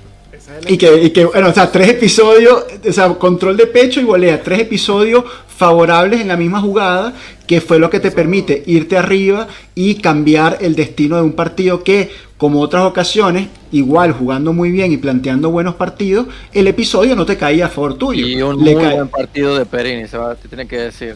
[0.67, 4.03] Y que, y que, bueno, o sea, tres episodios, o sea, control de pecho y
[4.05, 7.13] volea, tres episodios favorables en la misma jugada,
[7.45, 11.83] que fue lo que te permite irte arriba y cambiar el destino de un partido
[11.83, 17.25] que, como otras ocasiones, igual jugando muy bien y planteando buenos partidos, el episodio no
[17.25, 18.25] te caía a favor tuyo.
[18.25, 21.15] Y un Le muy cae- buen partido de Perini, se va, te tiene que decir.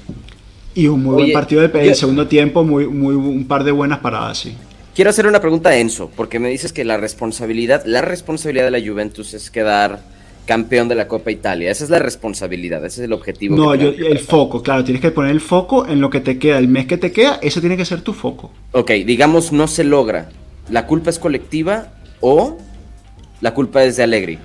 [0.75, 3.71] y un muy Oye, buen partido de yo- segundo tiempo, muy, muy, un par de
[3.71, 4.53] buenas paradas, sí.
[4.95, 8.79] Quiero hacer una pregunta a Enzo, porque me dices que la responsabilidad, la responsabilidad de
[8.79, 10.01] la Juventus es quedar
[10.45, 11.71] campeón de la Copa Italia.
[11.71, 13.55] Esa es la responsabilidad, ese es el objetivo.
[13.55, 16.59] No, yo, el foco, claro, tienes que poner el foco en lo que te queda,
[16.59, 18.51] el mes que te queda, ese tiene que ser tu foco.
[18.71, 20.29] Ok, digamos no se logra.
[20.69, 22.59] ¿La culpa es colectiva o
[23.41, 24.37] la culpa es de Allegri?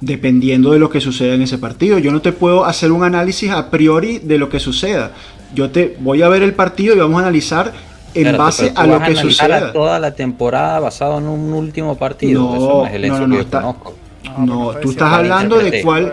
[0.00, 1.98] dependiendo de lo que suceda en ese partido.
[1.98, 5.12] Yo no te puedo hacer un análisis a priori de lo que suceda.
[5.54, 7.72] Yo te voy a ver el partido y vamos a analizar
[8.14, 9.72] en base a lo que suceda.
[9.72, 12.42] toda la temporada basado en un último partido.
[12.42, 13.94] No, Eso no es el no, no, que no, yo está- conozco.
[14.38, 16.12] No, pero tú está estás hablando de cuál,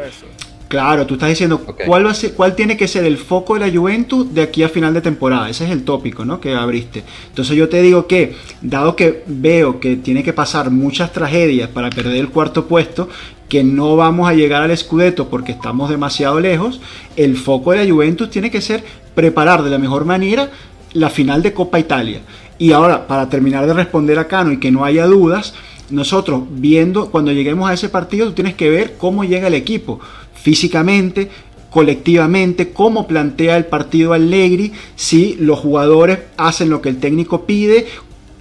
[0.67, 3.61] claro, tú estás diciendo cuál va a ser, cuál tiene que ser el foco de
[3.67, 5.49] la Juventus de aquí a final de temporada.
[5.49, 6.39] Ese es el tópico, ¿no?
[6.39, 7.03] Que abriste.
[7.29, 11.89] Entonces yo te digo que, dado que veo que tiene que pasar muchas tragedias para
[11.89, 13.09] perder el cuarto puesto,
[13.49, 16.79] que no vamos a llegar al Scudetto porque estamos demasiado lejos,
[17.17, 18.83] el foco de la Juventus tiene que ser
[19.15, 20.49] preparar de la mejor manera
[20.93, 22.21] la final de Copa Italia.
[22.57, 25.53] Y ahora, para terminar de responder a Cano y que no haya dudas,
[25.89, 29.99] nosotros viendo, cuando lleguemos a ese partido, tú tienes que ver cómo llega el equipo,
[30.33, 31.29] físicamente,
[31.69, 37.87] colectivamente, cómo plantea el partido Allegri, si los jugadores hacen lo que el técnico pide,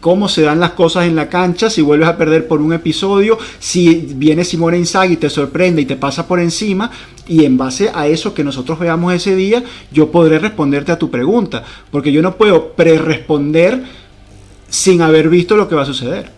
[0.01, 3.39] cómo se dan las cosas en la cancha, si vuelves a perder por un episodio,
[3.59, 6.91] si viene Simone Inzaghi y te sorprende y te pasa por encima,
[7.31, 9.63] y en base a eso que nosotros veamos ese día,
[9.93, 11.63] yo podré responderte a tu pregunta,
[11.93, 13.85] porque yo no puedo pre-responder
[14.69, 16.29] sin haber visto lo que va a suceder.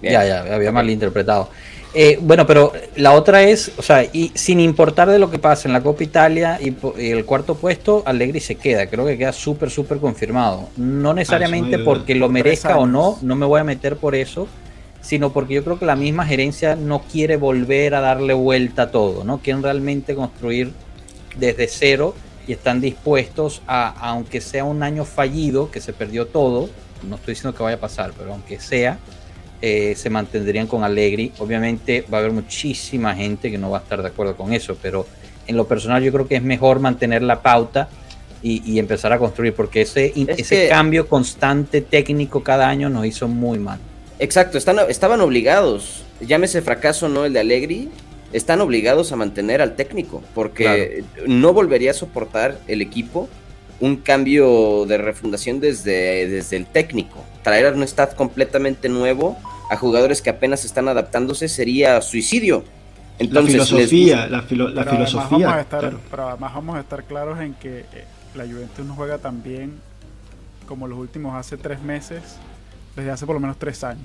[0.00, 1.50] Ya, ya, había malinterpretado.
[1.94, 5.66] Eh, bueno, pero la otra es, o sea, y sin importar de lo que pase
[5.66, 6.76] en la Copa Italia y,
[7.10, 10.68] el cuarto puesto, Allegri se queda, creo que queda súper, súper confirmado.
[10.76, 14.46] No necesariamente Ah, porque lo merezca o no, no me voy a meter por eso,
[15.04, 18.90] sino porque yo creo que la misma gerencia no quiere volver a darle vuelta a
[18.90, 19.38] todo, ¿no?
[19.38, 20.72] Quieren realmente construir
[21.38, 22.14] desde cero
[22.48, 26.70] y están dispuestos a, aunque sea un año fallido, que se perdió todo,
[27.08, 28.98] no estoy diciendo que vaya a pasar, pero aunque sea,
[29.60, 31.32] eh, se mantendrían con Allegri.
[31.38, 34.76] Obviamente va a haber muchísima gente que no va a estar de acuerdo con eso,
[34.80, 35.06] pero
[35.46, 37.88] en lo personal yo creo que es mejor mantener la pauta
[38.42, 42.88] y, y empezar a construir, porque ese, Es ese que- cambio constante técnico cada año
[42.90, 43.78] nos hizo muy mal.
[44.18, 46.04] Exacto, están, estaban obligados.
[46.20, 47.90] Llámese fracaso o no el de Allegri.
[48.32, 53.28] están obligados a mantener al técnico, porque no volvería a soportar el equipo
[53.80, 57.24] un cambio de refundación desde, desde el técnico.
[57.42, 59.36] Traer a un staff completamente nuevo
[59.70, 62.64] a jugadores que apenas están adaptándose sería suicidio.
[63.18, 65.22] Entonces, la filosofía, la, pero filosofía.
[65.22, 68.04] Además vamos a estar, Pero además vamos a estar claros en que eh,
[68.34, 69.74] la Juventus no juega tan bien
[70.66, 72.22] como los últimos hace tres meses,
[72.96, 74.04] desde hace por lo menos tres años.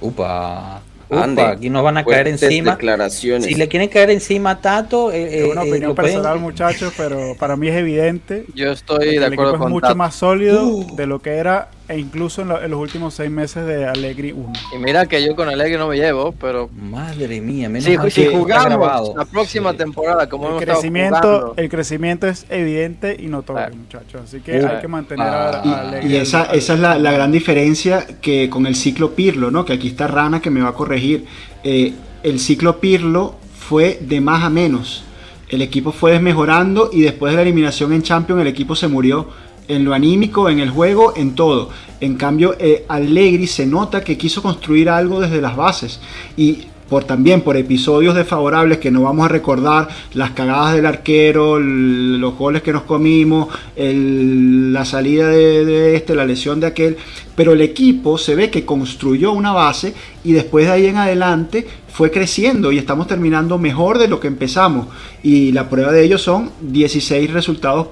[0.00, 0.80] Upa.
[1.12, 2.72] Upa, aquí nos van a caer encima.
[2.72, 3.46] Declaraciones.
[3.46, 6.94] Si le quieren caer encima a Tato, eh, es una eh, opinión pueden- personal, muchachos,
[6.96, 8.46] pero para mí es evidente.
[8.54, 9.96] Yo estoy de el acuerdo equipo es con mucho Tato.
[9.96, 10.94] más sólido Uh.
[10.94, 14.32] de lo que era, e incluso en, lo- en los últimos seis meses de Allegri
[14.32, 14.52] 1.
[14.74, 18.26] Y mira que yo con Alegre no me llevo, pero Madre mía, menos mal si
[18.26, 19.76] jugamos la próxima Sí.
[19.78, 23.76] temporada como El hemos estado crecimiento, jugando, el crecimiento es evidente y notorio, Claro.
[23.76, 24.20] muchachos.
[24.24, 26.12] Así que hay que mantener a, a Allegri.
[26.12, 29.64] Y esa, esa es la, la gran diferencia que con el ciclo Pirlo, ¿no?
[29.64, 31.24] Que aquí está Rana que me va a corregir.
[31.64, 35.04] Eh, el ciclo Pirlo fue de más a menos.
[35.48, 39.28] El equipo fue desmejorando y después de la eliminación en Champions el equipo se murió
[39.70, 41.70] en lo anímico, en el juego, en todo.
[42.00, 46.00] En cambio, eh, Allegri se nota que quiso construir algo desde las bases.
[46.36, 51.60] Y por también por episodios desfavorables que no vamos a recordar, las cagadas del arquero,
[51.60, 53.46] los goles que nos comimos,
[53.76, 56.96] la salida de, de este, la lesión de aquel,
[57.36, 59.94] pero el equipo se ve que construyó una base
[60.24, 64.26] y después de ahí en adelante fue creciendo y estamos terminando mejor de lo que
[64.26, 64.88] empezamos.
[65.22, 67.86] Y la prueba de ello son 16 resultados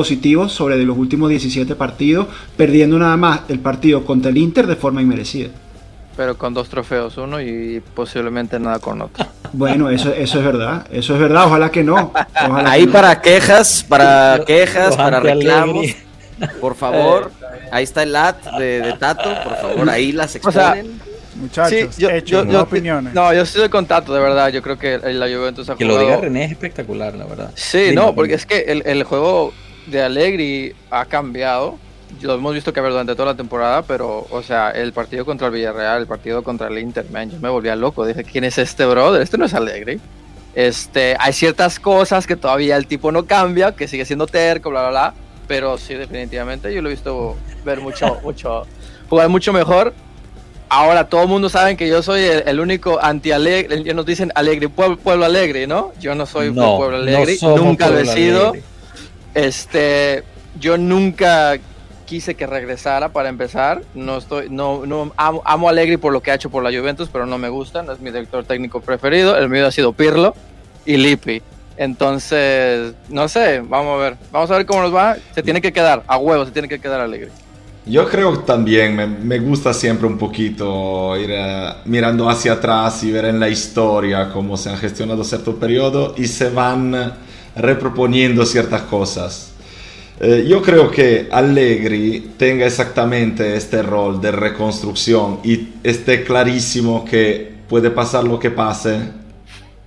[0.00, 4.66] positivos sobre de los últimos 17 partidos, perdiendo nada más el partido contra el Inter
[4.66, 5.48] de forma inmerecida.
[6.18, 9.26] pero con dos trofeos, uno y posiblemente nada con otro.
[9.54, 12.12] Bueno, eso, eso es verdad, eso es verdad, ojalá que no.
[12.46, 12.92] ojalá Ahí que no.
[12.92, 15.86] para quejas, para quejas, para reclamos.
[16.60, 17.30] Por favor,
[17.72, 21.00] ahí está el lat de, de Tato, por favor, ahí las O sea, exponen.
[21.36, 23.12] Muchachos, Sí, yo, hechos, yo- no yo- opiniones.
[23.14, 24.48] No, yo estoy de contacto, de verdad.
[24.48, 26.08] Yo creo que la Juventus ha Que lo jugado...
[26.08, 27.50] diga René es espectacular, la verdad.
[27.54, 29.52] Sí, Dime, no, porque es que el, el juego
[29.86, 31.78] de Allegri ha cambiado.
[32.22, 35.52] Lo hemos visto que durante toda la temporada, pero, o sea, el partido contra el
[35.52, 38.06] Villarreal, el partido contra el Inter, man, yo me volvía loco.
[38.06, 39.20] Dije, ¿quién es este brother?
[39.22, 40.00] Este no es Allegri.
[40.54, 44.82] Este, hay ciertas cosas que todavía el tipo no cambia, que sigue siendo terco, bla,
[44.82, 45.14] bla, bla.
[45.46, 48.62] Pero sí, definitivamente yo lo he visto ver mucho, mucho,
[49.10, 49.92] jugar mucho mejor.
[50.68, 53.94] Ahora todo el mundo sabe que yo soy el, el único anti-alegre.
[53.94, 55.92] Nos dicen alegre, pueblo, pueblo alegre, ¿no?
[56.00, 58.48] Yo no soy No, pueblo no alegre, somos nunca lo he sido.
[58.50, 58.62] alegre.
[59.36, 60.24] Este,
[60.58, 61.58] yo nunca
[62.06, 63.82] quise que regresara para empezar.
[63.94, 66.70] No estoy, no, no amo, amo a Allegri por lo que ha hecho por la
[66.70, 67.82] Juventus, pero no me gusta.
[67.82, 69.36] No es mi director técnico preferido.
[69.36, 70.34] El mío ha sido Pirlo
[70.86, 71.42] y Lippi.
[71.76, 74.16] Entonces, no sé, vamos a ver.
[74.32, 75.18] Vamos a ver cómo nos va.
[75.34, 77.30] Se tiene que quedar, a huevo, se tiene que quedar Allegri.
[77.84, 83.26] Yo creo también, me, gusta siempre un poquito ir eh, mirando hacia atrás y ver
[83.26, 87.14] en la historia cómo se han gestionado ciertos periodos y se van
[87.56, 89.52] reproponiendo ciertas cosas.
[90.18, 97.54] Eh, yo creo que Allegri tenga exactamente este rol de reconstrucción y esté clarísimo que
[97.68, 98.98] puede pasar lo que pase.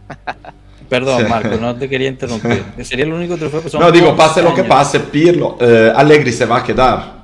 [0.89, 1.29] Perdón.
[1.29, 2.63] Marco, no te quería interrumpir.
[2.83, 4.75] Sería el único trofeo que son No, digo, 11 pase lo que años.
[4.75, 7.19] pase, Pirlo, eh, Allegri se va a quedar.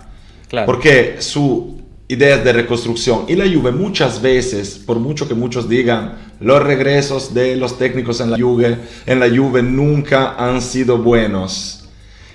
[0.47, 0.65] Claro.
[0.67, 1.74] Porque su
[2.07, 7.33] idea de reconstrucción y la Juve muchas veces, por mucho que muchos digan, los regresos
[7.33, 11.85] de los técnicos en la Juve, en la Juve nunca han sido buenos.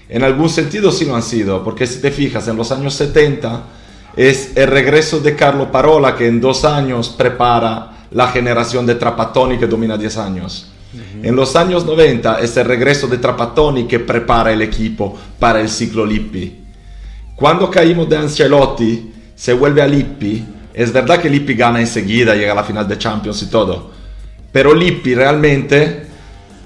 [0.08, 3.62] En algún sentido sí lo han sido, porque si te fijas, en los años 70
[4.16, 9.56] es el regreso de Carlo Parola que en dos años prepara la generación de Trapattoni
[9.56, 10.66] que domina 10 años.
[11.22, 15.68] En los años 90 es el regreso de Trapattoni que prepara el equipo para el
[15.68, 16.58] ciclo Lippi.
[17.36, 20.44] Cuando caímos de Ancelotti, se vuelve a Lippi.
[20.74, 23.90] Es verdad que Lippi gana enseguida, llega a la final de Champions y todo.
[24.52, 26.06] Pero Lippi realmente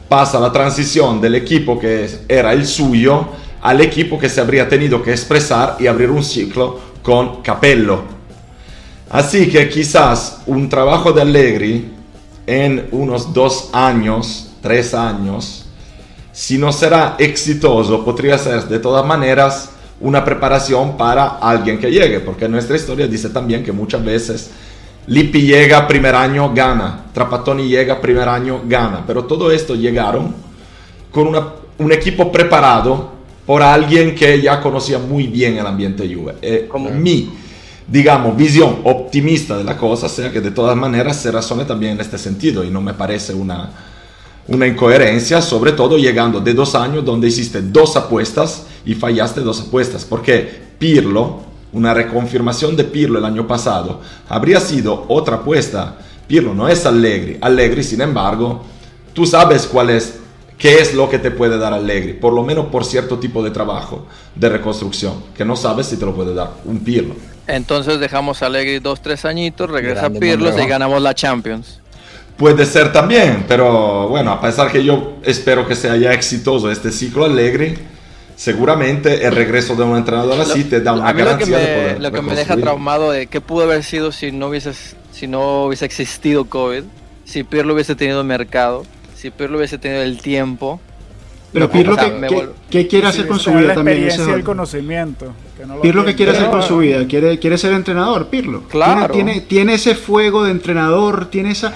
[0.08, 3.28] pasa la transición del equipo que era el suyo
[3.62, 8.02] al equipo que se habría tenido que expresar y abrir un ciclo con Capello.
[9.08, 11.92] Así que quizás un trabajo de Allegri
[12.44, 15.66] en unos dos años, tres años,
[16.32, 19.70] si no será exitoso, podría ser de todas maneras
[20.04, 24.50] una preparación para alguien que llegue, porque nuestra historia dice también que muchas veces
[25.06, 30.34] Lippi llega primer año, gana, Trapattoni llega primer año, gana, pero todo esto llegaron
[31.10, 31.48] con una-
[31.78, 33.12] un equipo preparado
[33.46, 36.34] por alguien que ya conocía muy bien el ambiente Juve.
[36.40, 37.30] Eh, mi,
[37.86, 42.00] digamos, visión optimista de la cosa, sea que de todas maneras se razone también en
[42.00, 43.70] este sentido y no me parece una,
[44.48, 49.60] una incoherencia, sobre todo llegando de dos años donde hiciste dos apuestas y fallaste dos
[49.60, 51.40] apuestas, porque Pirlo,
[51.72, 55.98] una reconfirmación de Pirlo el año pasado, habría sido otra apuesta.
[56.26, 58.62] Pirlo no es Allegri, Allegri sin embargo
[59.14, 60.18] tú sabes cuál es,
[60.58, 63.50] qué es lo que te puede dar Allegri, por lo menos por cierto tipo de
[63.50, 67.14] trabajo de reconstrucción, que no sabes si te lo puede dar un Pirlo.
[67.46, 70.66] Entonces dejamos a Allegri dos, tres añitos, regresa Grande Pirlo Monreal.
[70.66, 71.80] y ganamos la Champions.
[72.36, 76.90] Puede ser también, pero bueno, a pesar que yo espero que sea ya exitoso este
[76.90, 77.78] ciclo Allegri,
[78.36, 81.58] seguramente el regreso de un entrenador así te da una a mí lo que, garantía
[81.58, 84.72] de poder lo que me deja traumado de qué pudo haber sido si no hubiese,
[85.12, 86.82] si no hubiese existido COVID,
[87.24, 90.80] si Pirlo hubiese tenido mercado, si Pirlo hubiese tenido el tiempo.
[91.52, 91.96] Pero Pirlo,
[92.68, 94.08] ¿qué, quiere hacer con su vida también?
[94.10, 95.32] El conocimiento.
[95.80, 97.06] Pirlo, ¿qué quiere hacer con su vida?
[97.06, 98.64] ¿Quiere, quiere ser entrenador, Pirlo?
[98.64, 99.12] Claro.
[99.12, 101.72] Tiene, tiene, tiene ese fuego de entrenador, tiene esa...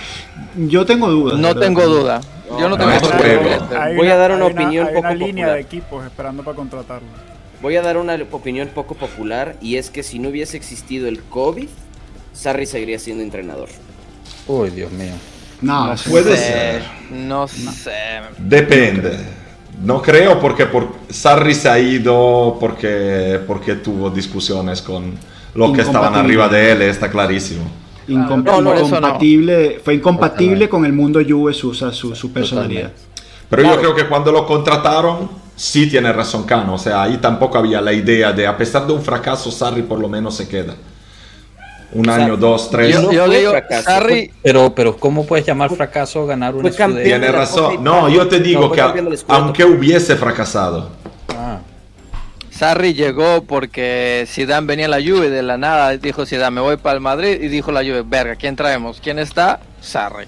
[0.57, 1.39] Yo tengo dudas.
[1.39, 2.21] No tengo duda.
[2.59, 3.71] Yo no No, tengo.
[3.71, 5.51] Hay Voy a dar una hay opinión hay poco una línea popular.
[5.51, 7.21] de equipos esperando para contratarlo.
[7.61, 11.25] Voy a dar una opinión poco popular y es que si no hubiese existido el
[11.25, 11.69] COVID,
[12.33, 13.71] Sarri seguiría siendo entrenador.
[14.47, 15.21] Uy, Dios mío.
[15.61, 16.83] No, Puede sé, ser.
[17.09, 17.93] No sé.
[18.39, 19.19] Depende.
[19.83, 25.19] No creo porque por Sarri se ha ido porque, porque tuvo discusiones con
[25.55, 27.65] los que estaban arriba de él, está clarísimo.
[28.09, 28.97] Incom- No, no, eso no.
[28.99, 32.93] incompatible, fue incompatible con el mundo Juve su, su, su- personalidad.
[33.51, 33.77] Pero Claro.
[33.77, 36.75] yo creo que cuando lo contrataron, sí tiene razón Cano.
[36.75, 39.99] O sea, ahí tampoco había la idea de, a pesar de un fracaso, Sarri por
[39.99, 40.75] lo menos se queda.
[41.91, 42.95] Un O sea, año, dos, tres.
[42.95, 46.71] Yo, no yo digo, fracaso, Sarri, Pero, pero ¿cómo puedes llamar fracaso ganar un?
[46.71, 47.83] Tiene razón.
[47.83, 49.25] No, yo te digo que Scudetto.
[49.33, 50.91] aunque hubiese fracasado,
[51.35, 51.61] Ah,
[52.59, 56.77] Sarri llegó porque Zidane venía a la Juve de la nada, dijo Zidane, me voy
[56.77, 59.01] para el Madrid y dijo la Juve, verga, ¿quién traemos?
[59.01, 59.61] ¿Quién está?
[59.81, 60.25] Sarri.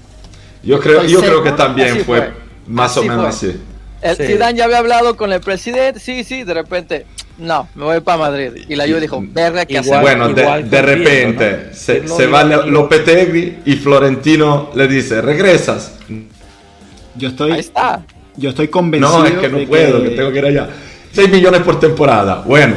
[0.62, 2.32] yo creo, Estoy yo creo que también fue, fue.
[2.68, 3.48] más Así o menos fue.
[3.50, 3.60] así.
[4.02, 4.22] El Sí.
[4.32, 7.04] Zidane ya había hablado con el presidente, sí, sí, de repente,
[7.38, 8.52] no, me voy para Madrid.
[8.68, 10.00] Y la Juve dijo, verga, ¿qué Igual- hacemos?
[10.02, 12.44] Bueno, de, igual de repente se, se va.
[12.44, 15.94] Lopetegui y Florentino le dice, regresas.
[17.16, 18.02] Yo estoy, Ahí está.
[18.36, 20.68] yo estoy convencido No, es que no de puedo, que tengo que ir allá.
[21.12, 22.42] 6 millones por temporada.
[22.46, 22.74] Bueno.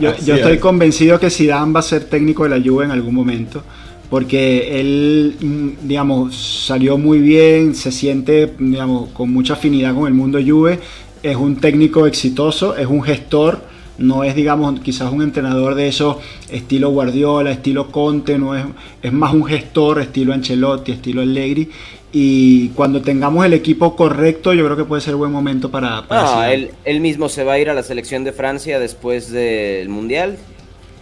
[0.00, 0.60] Yo, estoy es.
[0.60, 3.62] convencido que Zidane va a ser técnico de la Juve en algún momento,
[4.10, 10.14] porque él, mm, digamos, salió muy bien, se siente, digamos, con mucha afinidad con el
[10.14, 10.80] mundo Juve,
[11.22, 13.60] es un técnico exitoso, es un gestor,
[13.98, 16.16] no es, digamos, quizás un entrenador de esos
[16.50, 18.64] estilo Guardiola, estilo Conte, no es,
[19.02, 21.68] es más un gestor, estilo Ancelotti, estilo Allegri.
[22.12, 26.06] Y cuando tengamos el equipo correcto, yo creo que puede ser buen momento para.
[26.08, 29.30] para No, él, él mismo se va a ir a la selección de Francia después
[29.30, 30.38] del Mundial.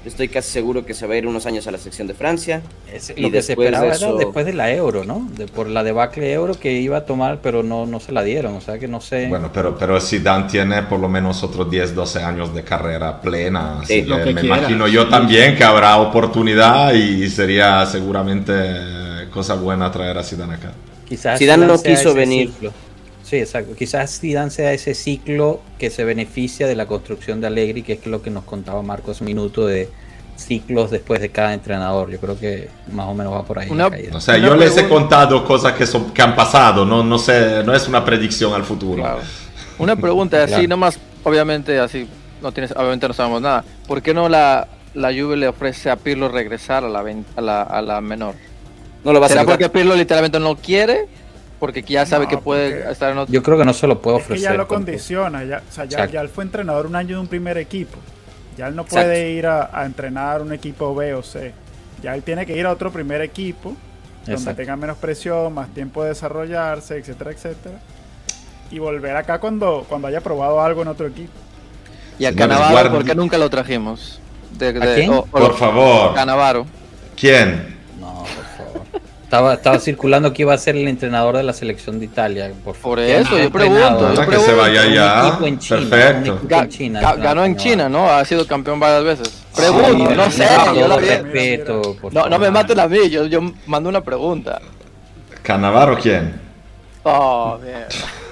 [0.04, 2.62] Estoy casi seguro que se va a ir unos años a la selección de Francia.
[2.92, 5.28] es- Y lo que se después de esperaba eso- era después de la Euro, ¿no?
[5.36, 8.54] De, por la debacle Euro que iba a tomar, pero no, no se la dieron.
[8.54, 9.26] O sea que no sé.
[9.28, 13.80] Bueno, pero, pero Zidane tiene por lo menos otros 10, 12 años de carrera plena.
[13.80, 14.58] Así Sí, que lo que me quiera.
[14.58, 18.54] imagino yo también que habrá oportunidad y sería seguramente
[19.32, 20.72] cosa buena traer a Zidane acá.
[21.08, 22.48] Quizás Zidane no sea quiso venir.
[22.50, 22.72] ciclo.
[23.22, 23.74] Sí, exacto.
[23.74, 28.06] Quizás Zidane sea ese ciclo que se beneficia de la construcción de Allegri, que es
[28.06, 29.88] lo que nos contaba Marco hace un minuto de
[30.36, 32.10] ciclos después de cada entrenador.
[32.10, 33.68] Yo creo que más o menos va por ahí.
[33.70, 34.16] Una- la.
[34.16, 37.62] O sea, yo les he contado cosas que, son, que han pasado, no, no, sé,
[37.64, 39.02] no es una predicción al futuro.
[39.02, 39.20] Claro.
[39.78, 40.68] Una pregunta así, Claro.
[40.68, 42.06] nomás, obviamente así,
[42.42, 43.64] no tienes, obviamente no sabemos nada.
[43.88, 47.40] ¿Por qué no la, la Juve le ofrece a Pirlo regresar a la, ven- a
[47.40, 48.34] la, a la menor?
[49.06, 49.52] No lo va a ¿Será hacer.
[49.52, 51.06] porque Pirlo literalmente no quiere?
[51.60, 53.32] Porque ya sabe No, que puede estar en otro...
[53.32, 54.50] Yo creo que no se lo puede Es que ofrecer.
[54.50, 57.56] ya lo condiciona, ya, o sea, ya, él fue entrenador un año de un primer
[57.56, 57.96] equipo.
[58.58, 59.06] Ya él no Exacto.
[59.06, 61.54] puede ir a, a entrenar un equipo B o C.
[62.02, 63.74] Ya él tiene que ir a otro primer equipo,
[64.26, 64.56] donde Exacto.
[64.60, 67.78] tenga menos presión, más tiempo de desarrollarse, etcétera, etcétera.
[68.72, 71.32] Y volver acá cuando, cuando haya probado algo en otro equipo.
[72.18, 74.20] y a Canavaro, ¿por qué nunca lo trajimos?
[74.58, 75.10] De, ¿A quién?
[75.10, 76.12] o- o- Por favor.
[76.14, 76.66] Canavaro.
[77.18, 77.75] ¿Quién?
[79.26, 82.52] Estaba, estaba circulando que iba a ser el entrenador de la selección de Italia.
[82.64, 82.98] Por, favor.
[82.98, 84.52] Por ¿Quién eso, yo pregunto, yo Ah, que pregunto.
[84.52, 85.26] se vaya ya.
[85.28, 86.40] equipo en China, Perfecto.
[86.48, 88.08] en China, ga- ganó en China, ¿no?
[88.08, 89.28] Ha sido campeón varias veces.
[89.52, 90.46] Sí, Pregunto, no sé,
[90.76, 94.60] yo la respeto, por No, no me maten a mí, yo, yo mando una pregunta.
[95.42, 96.40] ¿Canavaro quién?
[97.02, 97.84] Oh, bien.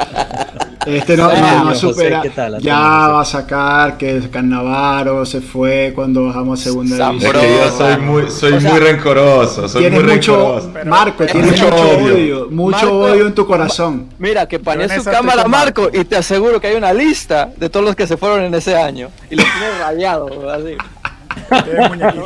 [0.86, 1.30] Este no,
[1.64, 2.22] no, supera.
[2.60, 7.42] ya va a sacar que Cannavaro se fue cuando bajamos a segunda Sam Es división.
[7.42, 10.88] que yo soy muy, soy o sea, muy rencoroso, soy Tienes muy mucho, rencoroso.
[10.88, 12.14] Marco, tienes mucho odio.
[12.14, 14.08] odio, mucho Marco- odio en tu corazón.
[14.18, 15.98] Mira, que panee Yo en su esa estoy cámara, Marco, Marco.
[15.98, 18.76] y te aseguro que hay una lista de todos los que se fueron en ese
[18.76, 19.08] año.
[19.30, 20.76] Y los tiene rayado, así.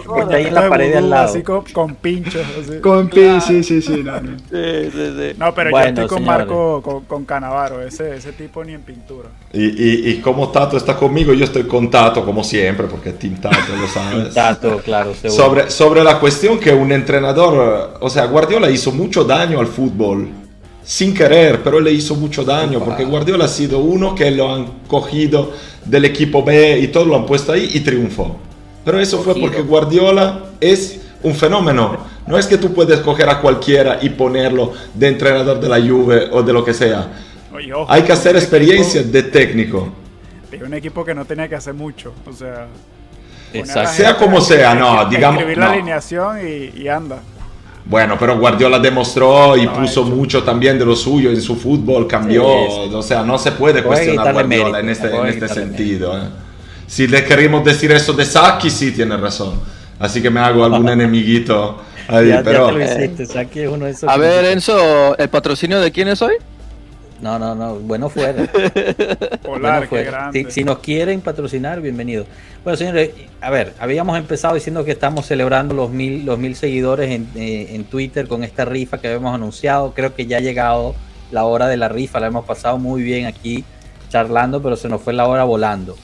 [0.06, 1.28] Ponte ahí en la pared al lado.
[1.28, 2.42] Así con, con pinchos.
[2.60, 2.80] así.
[2.80, 4.02] Con pi- sí, sí, sí.
[4.04, 4.38] no, no.
[4.38, 5.34] Sí, sí, sí.
[5.38, 6.46] No, pero Bueno, yo estoy con señores.
[6.46, 7.82] Marco, con, con Canavaro.
[7.82, 9.28] Ese, ese tipo ni en pintura.
[9.52, 13.36] Y, y- y como Tato está conmigo, yo estoy con Tato como siempre, porque Team
[13.40, 14.34] Tato, lo sabes.
[14.34, 15.42] Tato, claro, seguro.
[15.44, 20.28] Sobre, sobre la cuestión que un entrenador, o sea, Guardiola hizo mucho daño al fútbol,
[20.82, 24.66] sin querer, pero le hizo mucho daño, porque Guardiola ha sido uno que lo han
[24.86, 25.52] cogido
[25.84, 28.36] del equipo B y todo lo han puesto ahí y triunfó.
[28.88, 31.98] Pero eso fue porque Guardiola es un fenómeno.
[32.26, 36.28] No es que tú puedes coger a cualquiera y ponerlo de entrenador de la Juve
[36.32, 37.06] o de lo que sea.
[37.54, 39.88] Oye, ojo, Hay que hacer experiencia equipo- de técnico.
[40.50, 42.14] de un equipo que no tenía que hacer mucho.
[42.26, 42.66] O sea,
[43.52, 43.90] Exacto.
[43.92, 45.72] Sea como sea, no, digamos- Escribir la no.
[45.72, 47.18] alineación y, y anda.
[47.84, 50.04] Bueno, pero Guardiola demostró y puso hecho.
[50.04, 52.94] mucho también de lo suyo en su fútbol, cambió, Sí, sí.
[52.94, 56.16] o sea, no se puede cuestionar Guardiola mérito, en este, en este sentido.
[56.16, 56.28] eh.
[56.88, 59.60] Si le queremos decir eso de Saki, sí tiene razón.
[60.00, 63.68] Así que me hago algún enemiguito ahí, Ya, ya pero te lo hiciste, Saki es
[63.68, 66.34] uno de esos A ver, Enzo, ¿el patrocinio de quién es hoy?
[67.20, 68.44] No, no, no, bueno fuera.
[69.42, 70.10] Polar, Bueno, fuera.
[70.10, 70.44] grande.
[70.44, 72.26] Si, si nos quieren patrocinar, bienvenido.
[72.62, 73.10] Bueno, señores,
[73.40, 77.70] a ver, habíamos empezado diciendo que estamos celebrando los mil, los mil seguidores en, eh,
[77.74, 79.94] en Twitter con esta rifa que habíamos anunciado.
[79.94, 80.94] Creo que ya ha llegado
[81.32, 83.64] la hora de la rifa, la hemos pasado muy bien aquí
[84.10, 85.96] charlando, pero se nos fue la hora volando.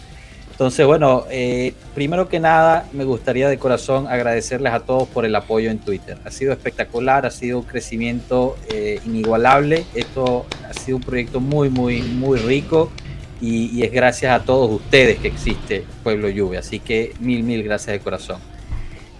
[0.54, 5.34] Entonces, bueno, eh, primero que nada, me gustaría de corazón agradecerles a todos por el
[5.34, 6.16] apoyo en Twitter.
[6.24, 9.84] Ha sido espectacular, ha sido un crecimiento eh, inigualable.
[9.96, 12.92] Esto ha sido un proyecto muy, muy, muy rico
[13.40, 16.60] y, es gracias a todos ustedes que existe Pueblo Lluvia.
[16.60, 18.38] Así que mil, mil gracias de corazón.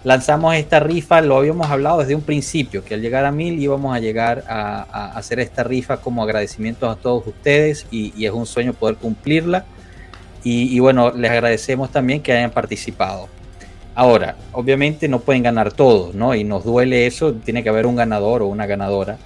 [0.05, 3.93] Lanzamos esta rifa, lo habíamos hablado desde un principio, que al llegar a mil íbamos
[3.93, 8.71] a llegar a, hacer esta rifa como agradecimientos a todos ustedes y es un sueño
[8.71, 9.65] poder cumplirla.
[10.45, 13.27] Y, y bueno, les agradecemos también que hayan participado.
[13.95, 16.33] Ahora, obviamente no pueden ganar todos, ¿no?
[16.35, 19.17] Y nos duele eso, tiene que haber un ganador o una ganadora.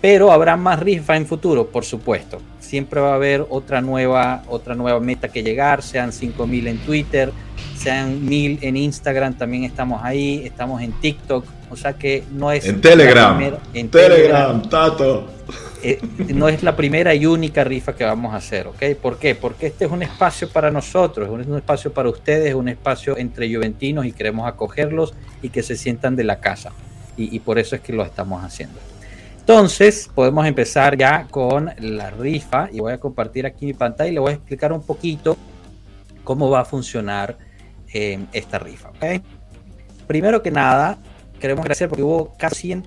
[0.00, 2.38] Pero habrá más rifas en futuro, por supuesto.
[2.60, 7.32] Siempre va a haber otra nueva, otra nueva meta que llegar, sean 5000 en Twitter,
[7.76, 12.66] sean 1000 en Instagram, también estamos ahí, estamos en TikTok, o sea que no es
[12.66, 15.26] en Telegram, primera- en Telegram, Tato.
[15.82, 16.00] Eh,
[16.34, 18.82] no es la primera y única rifa que vamos a hacer, ¿ok?
[19.00, 19.34] ¿Por qué?
[19.34, 23.16] Porque este es un espacio para nosotros, es un espacio para ustedes, es un espacio
[23.16, 26.72] entre juventinos y queremos acogerlos y que se sientan de la casa.
[27.18, 28.78] Y, por eso es que lo estamos haciendo.
[29.40, 34.12] Entonces, podemos empezar ya con la rifa y voy a compartir aquí mi pantalla y
[34.12, 35.38] le voy a explicar un poquito
[36.24, 37.38] cómo va a funcionar
[37.94, 39.22] eh, esta rifa, ¿ok?
[40.06, 40.98] Primero que nada,
[41.40, 42.82] queremos agradecer porque hubo casi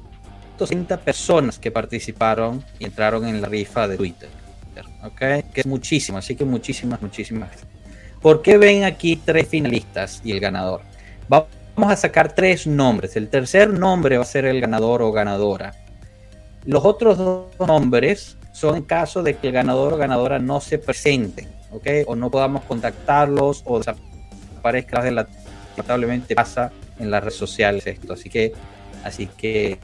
[0.65, 4.29] 160 personas que participaron y entraron en la rifa de Twitter.
[5.03, 5.17] ¿Ok?
[5.53, 7.49] Que es muchísimo, así que muchísimas, muchísimas.
[8.21, 10.81] ¿Por qué ven aquí tres finalistas y el ganador?
[11.31, 13.15] Va- Vamos a sacar tres nombres.
[13.15, 15.73] El tercer nombre va a ser el ganador o ganadora.
[16.65, 20.77] Los otros dos nombres son en caso de que el ganador o ganadora no se
[20.77, 21.87] presenten, ¿ok?
[22.07, 25.27] O no podamos contactarlos o desaparezca de la
[25.77, 28.11] lamentablemente pasa en las redes sociales esto.
[28.11, 28.51] Así que,
[29.05, 29.79] así que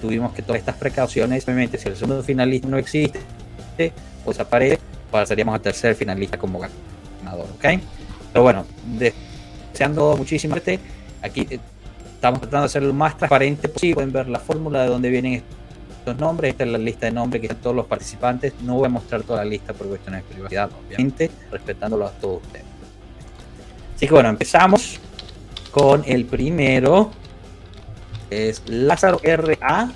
[0.00, 1.44] tuvimos que tomar estas precauciones.
[1.44, 3.20] Obviamente, si el segundo finalista no existe
[4.24, 4.78] o desaparece,
[5.10, 7.80] pasaríamos al tercer finalista como ganador, ¿ok?
[8.32, 8.66] Pero bueno,
[9.72, 10.78] deseando muchísima suerte.
[11.22, 11.58] Aquí eh,
[12.14, 13.94] estamos tratando de ser lo más transparente posible.
[13.94, 15.42] Pueden ver la fórmula de dónde vienen
[15.98, 16.52] estos nombres.
[16.52, 18.52] Esta es la lista de nombres que están todos los participantes.
[18.62, 22.42] No voy a mostrar toda la lista por cuestiones de privacidad, obviamente, respetándolo a todos
[22.42, 22.66] ustedes.
[23.94, 25.00] Así que bueno, empezamos
[25.70, 27.10] con el primero.
[28.30, 29.90] Es Lázaro RA.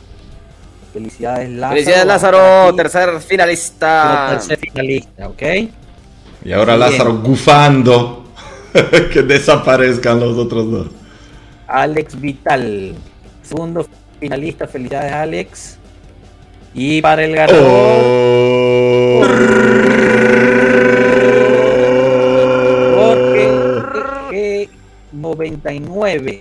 [0.93, 1.73] Felicidades, Lázaro.
[1.75, 4.29] Felicidades, Lázaro, tercer finalista.
[4.33, 5.43] Tercer finalista, ¿ok?
[6.45, 6.91] Y ahora Bien.
[6.91, 8.25] Lázaro gufando
[9.13, 10.87] que desaparezcan los otros dos.
[11.67, 12.95] Alex Vital.
[13.43, 13.87] Segundo
[14.19, 15.77] finalista, felicidades, Alex.
[16.75, 19.21] Y para el ganador, Oh.
[22.97, 24.69] Jorge
[25.13, 26.41] G99.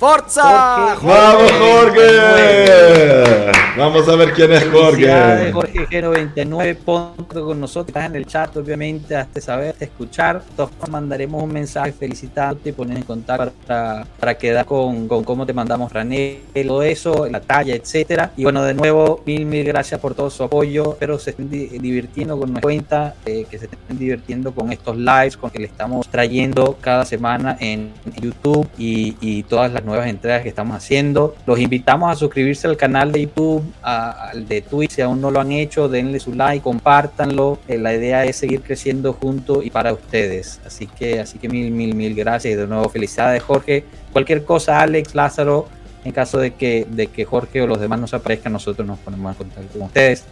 [0.00, 0.96] ¡Forza!
[0.96, 1.06] Jorge.
[1.06, 3.52] ¡Vamos, Jorge!
[3.76, 5.52] Vamos a ver quién es Jorge.
[5.52, 10.42] Jorge G99, ponte con nosotros, estás en el chat, obviamente, hazte saber, escuchar.
[10.56, 15.44] Todos mandaremos un mensaje felicitándote y poner en contacto para, para quedar con, con cómo
[15.44, 18.32] te mandamos Ranel, todo eso, la talla, etcétera.
[18.38, 20.92] Y bueno, de nuevo, mil, mil gracias por todo su apoyo.
[20.92, 24.96] Espero se estén di- divirtiendo con nuestra cuenta, eh, que se estén divirtiendo con estos
[24.96, 30.08] lives, con que le estamos trayendo cada semana en YouTube y, y todas las nuevas
[30.08, 31.34] entregas que estamos haciendo.
[31.46, 35.40] Los invitamos a suscribirse al canal de YouTube, al de Twitch, si aún no lo
[35.40, 37.58] han hecho, denle su like, compártanlo.
[37.68, 40.60] Eh, la idea es seguir creciendo juntos y para ustedes.
[40.64, 43.84] Así que, así que mil, mil, mil gracias de nuevo felicidades, Jorge.
[44.12, 45.68] Cualquier cosa, Alex, Lázaro,
[46.04, 49.32] en caso de que, de que Jorge o los demás nos aparezcan, nosotros nos ponemos
[49.32, 50.24] en contacto con ustedes.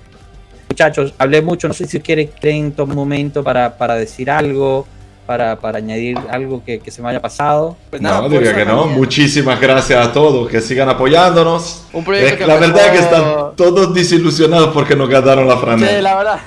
[0.69, 4.87] Muchachos, hablé mucho, no sé si quieren, quieren tomar un momento para, para decir algo,
[5.29, 7.77] para, para añadir algo que, que se me haya pasado.
[7.91, 8.87] Pues nada, no, diría que no.
[8.87, 11.85] Muchísimas gracias a todos que sigan apoyándonos.
[11.93, 13.25] Un proyecto Eh, que la verdad es que están
[13.55, 16.01] todos desilusionados porque nos ganaron la Sí, franela.
[16.01, 16.41] la verdad.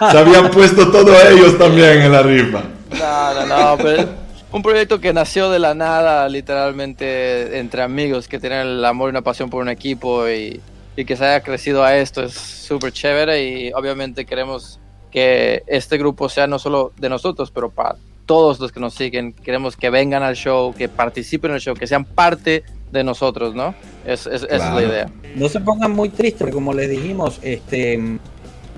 [0.12, 2.62] Se habían puesto todos ellos también en la rifa.
[3.00, 4.08] No, no, no, pero
[4.52, 9.10] un proyecto que nació de la nada, literalmente entre amigos que tienen el amor y
[9.10, 10.60] una pasión por un equipo y,
[10.96, 14.78] y que se haya crecido a esto es súper chévere y obviamente queremos
[15.14, 17.94] que este grupo sea no solo de nosotros, pero para
[18.26, 19.32] todos los que nos siguen.
[19.32, 23.54] Queremos que vengan al show, que participen en el show, que sean parte de nosotros,
[23.54, 23.76] ¿no?
[24.04, 24.74] Es, es- esa es Claro.
[24.74, 25.10] la idea.
[25.36, 28.18] No se pongan muy tristes, porque como les dijimos, este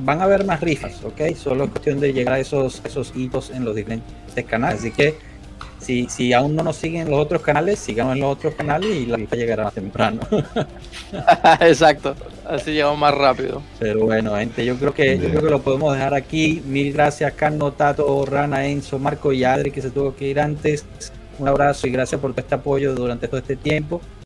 [0.01, 1.35] van a haber más rifas, ¿ok?
[1.37, 4.13] Solo es cuestión de llegar a esos, esos hitos en los diferentes
[4.47, 4.81] canales.
[4.81, 5.15] Así que
[5.87, 8.91] si, si aún no nos siguen en los otros canales, síganos en los otros canales
[8.91, 10.21] y la rifa llegará más temprano.
[11.61, 13.63] Exacto, así llegamos más rápido.
[13.79, 16.61] Pero bueno, gente, yo creo que yo creo que lo podemos dejar aquí.
[16.67, 20.85] Mil gracias, Carno, Tato, Rana, Enzo, Marco y Adri, que se tuvo que ir antes.
[21.39, 24.01] Un abrazo y gracias por todo este apoyo durante todo este tiempo.